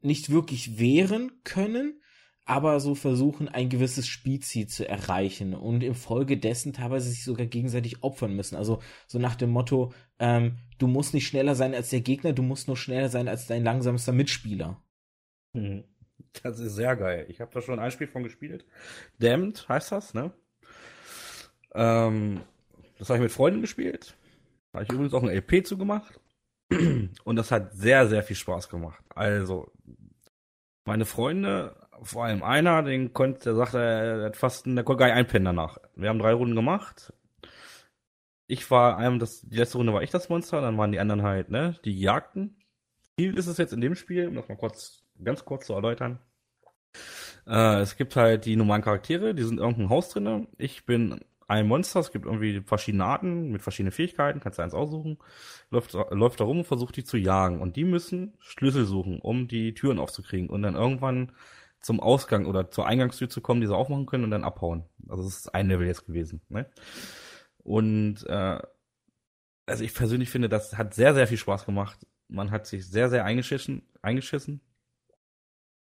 [0.01, 2.01] nicht wirklich wehren können,
[2.45, 8.35] aber so versuchen, ein gewisses Spielziel zu erreichen und infolgedessen teilweise sich sogar gegenseitig opfern
[8.35, 8.57] müssen.
[8.57, 12.43] Also so nach dem Motto, ähm, du musst nicht schneller sein als der Gegner, du
[12.43, 14.83] musst nur schneller sein als dein langsamster Mitspieler.
[15.55, 15.85] Mhm.
[16.43, 17.27] Das ist sehr geil.
[17.29, 18.67] Ich habe da schon ein Spiel von gespielt.
[19.19, 20.33] Damned heißt das, ne?
[21.75, 22.41] Ähm,
[22.99, 24.17] das habe ich mit Freunden gespielt.
[24.73, 26.21] Da habe ich übrigens auch ein LP zugemacht.
[27.25, 29.03] Und das hat sehr, sehr viel Spaß gemacht.
[29.15, 29.71] Also,
[30.85, 35.07] meine Freunde vor allem einer, den konnte, der sagte, er hat fast, der konnte gar
[35.07, 35.79] nicht einpennen danach.
[35.97, 37.13] Wir haben drei Runden gemacht.
[38.47, 41.23] Ich war einem, das, die letzte Runde war ich das Monster, dann waren die anderen
[41.23, 42.57] halt, ne, die jagten.
[43.19, 46.19] Ziel ist es jetzt in dem Spiel, um das mal kurz, ganz kurz zu erläutern.
[47.47, 50.47] Äh, es gibt halt die normalen Charaktere, die sind in irgendeinem Haus drinne.
[50.59, 54.75] Ich bin ein Monster, es gibt irgendwie verschiedene Arten mit verschiedenen Fähigkeiten, kannst du eins
[54.75, 55.19] aussuchen,
[55.71, 57.61] läuft, läuft da rum und versucht die zu jagen.
[57.61, 60.49] Und die müssen Schlüssel suchen, um die Türen aufzukriegen.
[60.49, 61.33] Und dann irgendwann
[61.85, 64.85] zum Ausgang oder zur Eingangstür zu kommen, die sie aufmachen können und dann abhauen.
[65.07, 66.41] Also das ist ein Level jetzt gewesen.
[66.49, 66.67] Ne?
[67.59, 68.59] Und äh,
[69.67, 72.07] also ich persönlich finde, das hat sehr, sehr viel Spaß gemacht.
[72.29, 74.63] Man hat sich sehr, sehr eingeschissen, eingeschissen.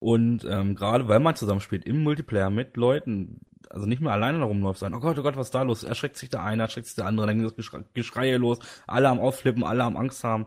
[0.00, 3.40] Und ähm, gerade weil man zusammenspielt im Multiplayer mit Leuten,
[3.70, 5.84] also nicht mehr alleine da rumläuft, sagen, oh Gott, oh Gott, was ist da los?
[5.84, 9.09] Erschreckt sich der eine, erschreckt sich der andere, dann geht das Geschrei, Geschreie los, alle
[9.09, 10.46] am Ausflippen, alle am Angst haben.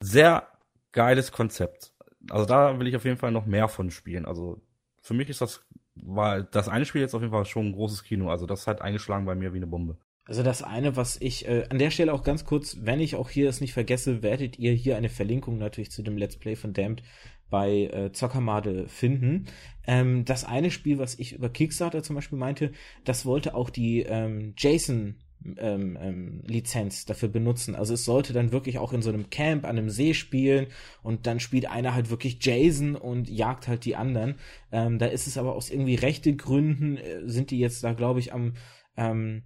[0.00, 0.48] Sehr
[0.90, 1.92] geiles Konzept
[2.30, 4.26] also da will ich auf jeden Fall noch mehr von spielen.
[4.26, 4.60] Also
[5.00, 5.64] für mich ist das,
[5.94, 8.30] war das eine Spiel jetzt auf jeden Fall schon ein großes Kino.
[8.30, 9.96] Also das hat eingeschlagen bei mir wie eine Bombe.
[10.26, 13.30] Also das eine, was ich äh, an der Stelle auch ganz kurz, wenn ich auch
[13.30, 16.72] hier es nicht vergesse, werdet ihr hier eine Verlinkung natürlich zu dem Let's Play von
[16.72, 17.02] Damned
[17.48, 19.46] bei äh, Zockermade finden.
[19.86, 22.72] Ähm, das eine Spiel, was ich über Kickstarter zum Beispiel meinte,
[23.04, 25.16] das wollte auch die ähm, Jason
[25.58, 27.74] ähm, ähm, Lizenz dafür benutzen.
[27.74, 30.66] Also es sollte dann wirklich auch in so einem Camp an einem See spielen
[31.02, 34.36] und dann spielt einer halt wirklich Jason und jagt halt die anderen.
[34.72, 38.20] Ähm, da ist es aber aus irgendwie rechte Gründen, äh, sind die jetzt da, glaube
[38.20, 38.54] ich, am
[38.96, 39.42] ähm,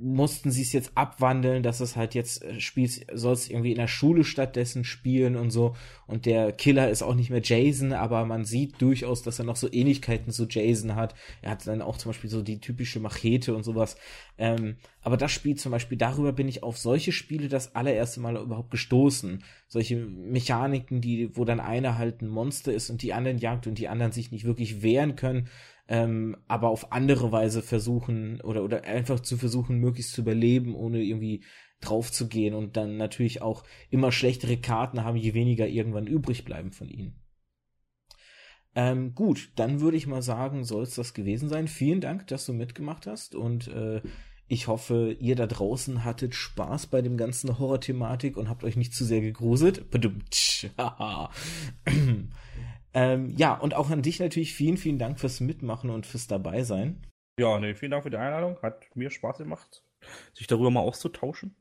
[0.00, 3.78] mussten sie es jetzt abwandeln, dass es halt jetzt äh, spielt, soll es irgendwie in
[3.78, 5.74] der Schule stattdessen spielen und so.
[6.06, 9.56] Und der Killer ist auch nicht mehr Jason, aber man sieht durchaus, dass er noch
[9.56, 11.16] so Ähnlichkeiten zu Jason hat.
[11.42, 13.96] Er hat dann auch zum Beispiel so die typische Machete und sowas.
[14.38, 18.36] Ähm, aber das Spiel zum Beispiel, darüber bin ich auf solche Spiele das allererste Mal
[18.36, 19.42] überhaupt gestoßen.
[19.66, 23.78] Solche Mechaniken, die, wo dann einer halt ein Monster ist und die anderen jagt und
[23.78, 25.48] die anderen sich nicht wirklich wehren können
[25.88, 31.02] ähm, aber auf andere Weise versuchen oder, oder einfach zu versuchen, möglichst zu überleben, ohne
[31.02, 31.42] irgendwie
[31.80, 36.44] drauf zu gehen und dann natürlich auch immer schlechtere Karten haben, je weniger irgendwann übrig
[36.44, 37.20] bleiben von ihnen.
[38.74, 41.68] Ähm, gut, dann würde ich mal sagen, soll es das gewesen sein.
[41.68, 44.02] Vielen Dank, dass du mitgemacht hast und äh,
[44.46, 48.94] ich hoffe, ihr da draußen hattet Spaß bei dem ganzen Horror-Thematik und habt euch nicht
[48.94, 49.90] zu sehr gegruselt.
[52.94, 57.06] Ähm, ja, und auch an dich natürlich vielen, vielen Dank fürs Mitmachen und fürs Dabeisein.
[57.38, 58.58] Ja, nee, vielen Dank für die Einladung.
[58.62, 59.84] Hat mir Spaß gemacht,
[60.34, 61.54] sich darüber mal auszutauschen.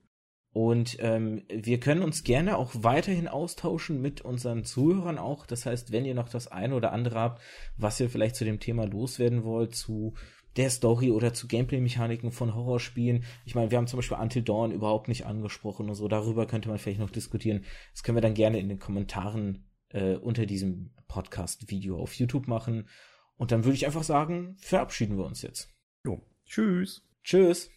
[0.53, 5.45] Und ähm, wir können uns gerne auch weiterhin austauschen mit unseren Zuhörern auch.
[5.45, 7.41] Das heißt, wenn ihr noch das eine oder andere habt,
[7.77, 10.15] was ihr vielleicht zu dem Thema loswerden wollt, zu
[10.55, 13.23] der Story oder zu Gameplay-Mechaniken von Horrorspielen.
[13.45, 16.07] Ich meine, wir haben zum Beispiel Until Dawn überhaupt nicht angesprochen und so.
[16.07, 17.63] Darüber könnte man vielleicht noch diskutieren.
[17.91, 22.87] Das können wir dann gerne in den Kommentaren äh, unter diesem Podcast-Video auf YouTube machen.
[23.35, 25.69] Und dann würde ich einfach sagen, verabschieden wir uns jetzt.
[26.03, 26.21] Jo.
[26.45, 27.03] Tschüss.
[27.23, 27.69] Tschüss.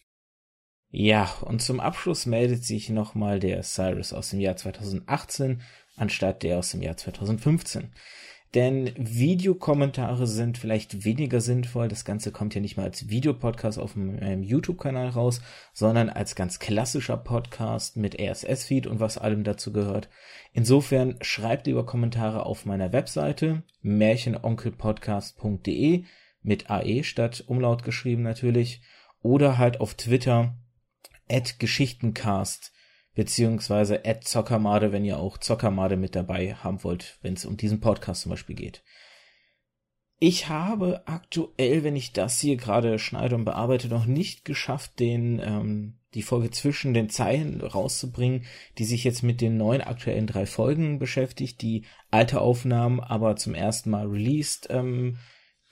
[0.90, 5.62] Ja, und zum Abschluss meldet sich nochmal der Cyrus aus dem Jahr 2018
[6.00, 7.92] anstatt der aus dem Jahr 2015.
[8.54, 11.86] Denn Videokommentare sind vielleicht weniger sinnvoll.
[11.86, 15.40] Das Ganze kommt ja nicht mal als Videopodcast auf meinem YouTube-Kanal raus,
[15.72, 20.08] sondern als ganz klassischer Podcast mit RSS-Feed und was allem dazu gehört.
[20.52, 26.02] Insofern schreibt lieber Kommentare auf meiner Webseite märchenonkelpodcast.de
[26.42, 28.82] mit AE statt Umlaut geschrieben natürlich
[29.22, 30.56] oder halt auf Twitter
[31.28, 32.72] at Geschichtencast
[33.14, 37.80] beziehungsweise at Zockermade, wenn ihr auch Zockermade mit dabei haben wollt, wenn es um diesen
[37.80, 38.82] Podcast zum Beispiel geht.
[40.18, 45.40] Ich habe aktuell, wenn ich das hier gerade schneide und bearbeite, noch nicht geschafft, den
[45.42, 48.44] ähm, die Folge zwischen den Zeilen rauszubringen,
[48.78, 53.54] die sich jetzt mit den neuen aktuellen drei Folgen beschäftigt, die alte Aufnahmen aber zum
[53.54, 55.18] ersten Mal released ähm,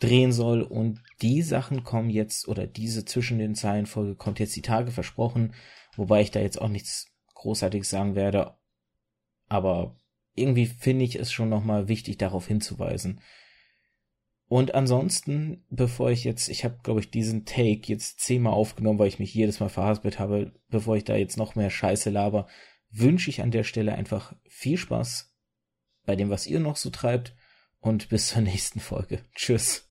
[0.01, 4.55] drehen soll und die Sachen kommen jetzt oder diese zwischen den Zeilen Folge kommt jetzt
[4.55, 5.55] die Tage versprochen,
[5.97, 7.07] wobei ich da jetzt auch nichts
[7.39, 8.57] großartig sagen werde.
[9.49, 9.97] Aber
[10.35, 13.21] irgendwie finde ich es schon nochmal wichtig, darauf hinzuweisen.
[14.49, 19.09] Und ansonsten, bevor ich jetzt, ich habe, glaube ich, diesen Take jetzt zehnmal aufgenommen, weil
[19.09, 22.47] ich mich jedes Mal verhaspelt habe, bevor ich da jetzt noch mehr Scheiße laber,
[22.91, 25.35] wünsche ich an der Stelle einfach viel Spaß
[26.07, 27.35] bei dem, was ihr noch so treibt
[27.81, 29.23] und bis zur nächsten Folge.
[29.35, 29.85] Tschüss.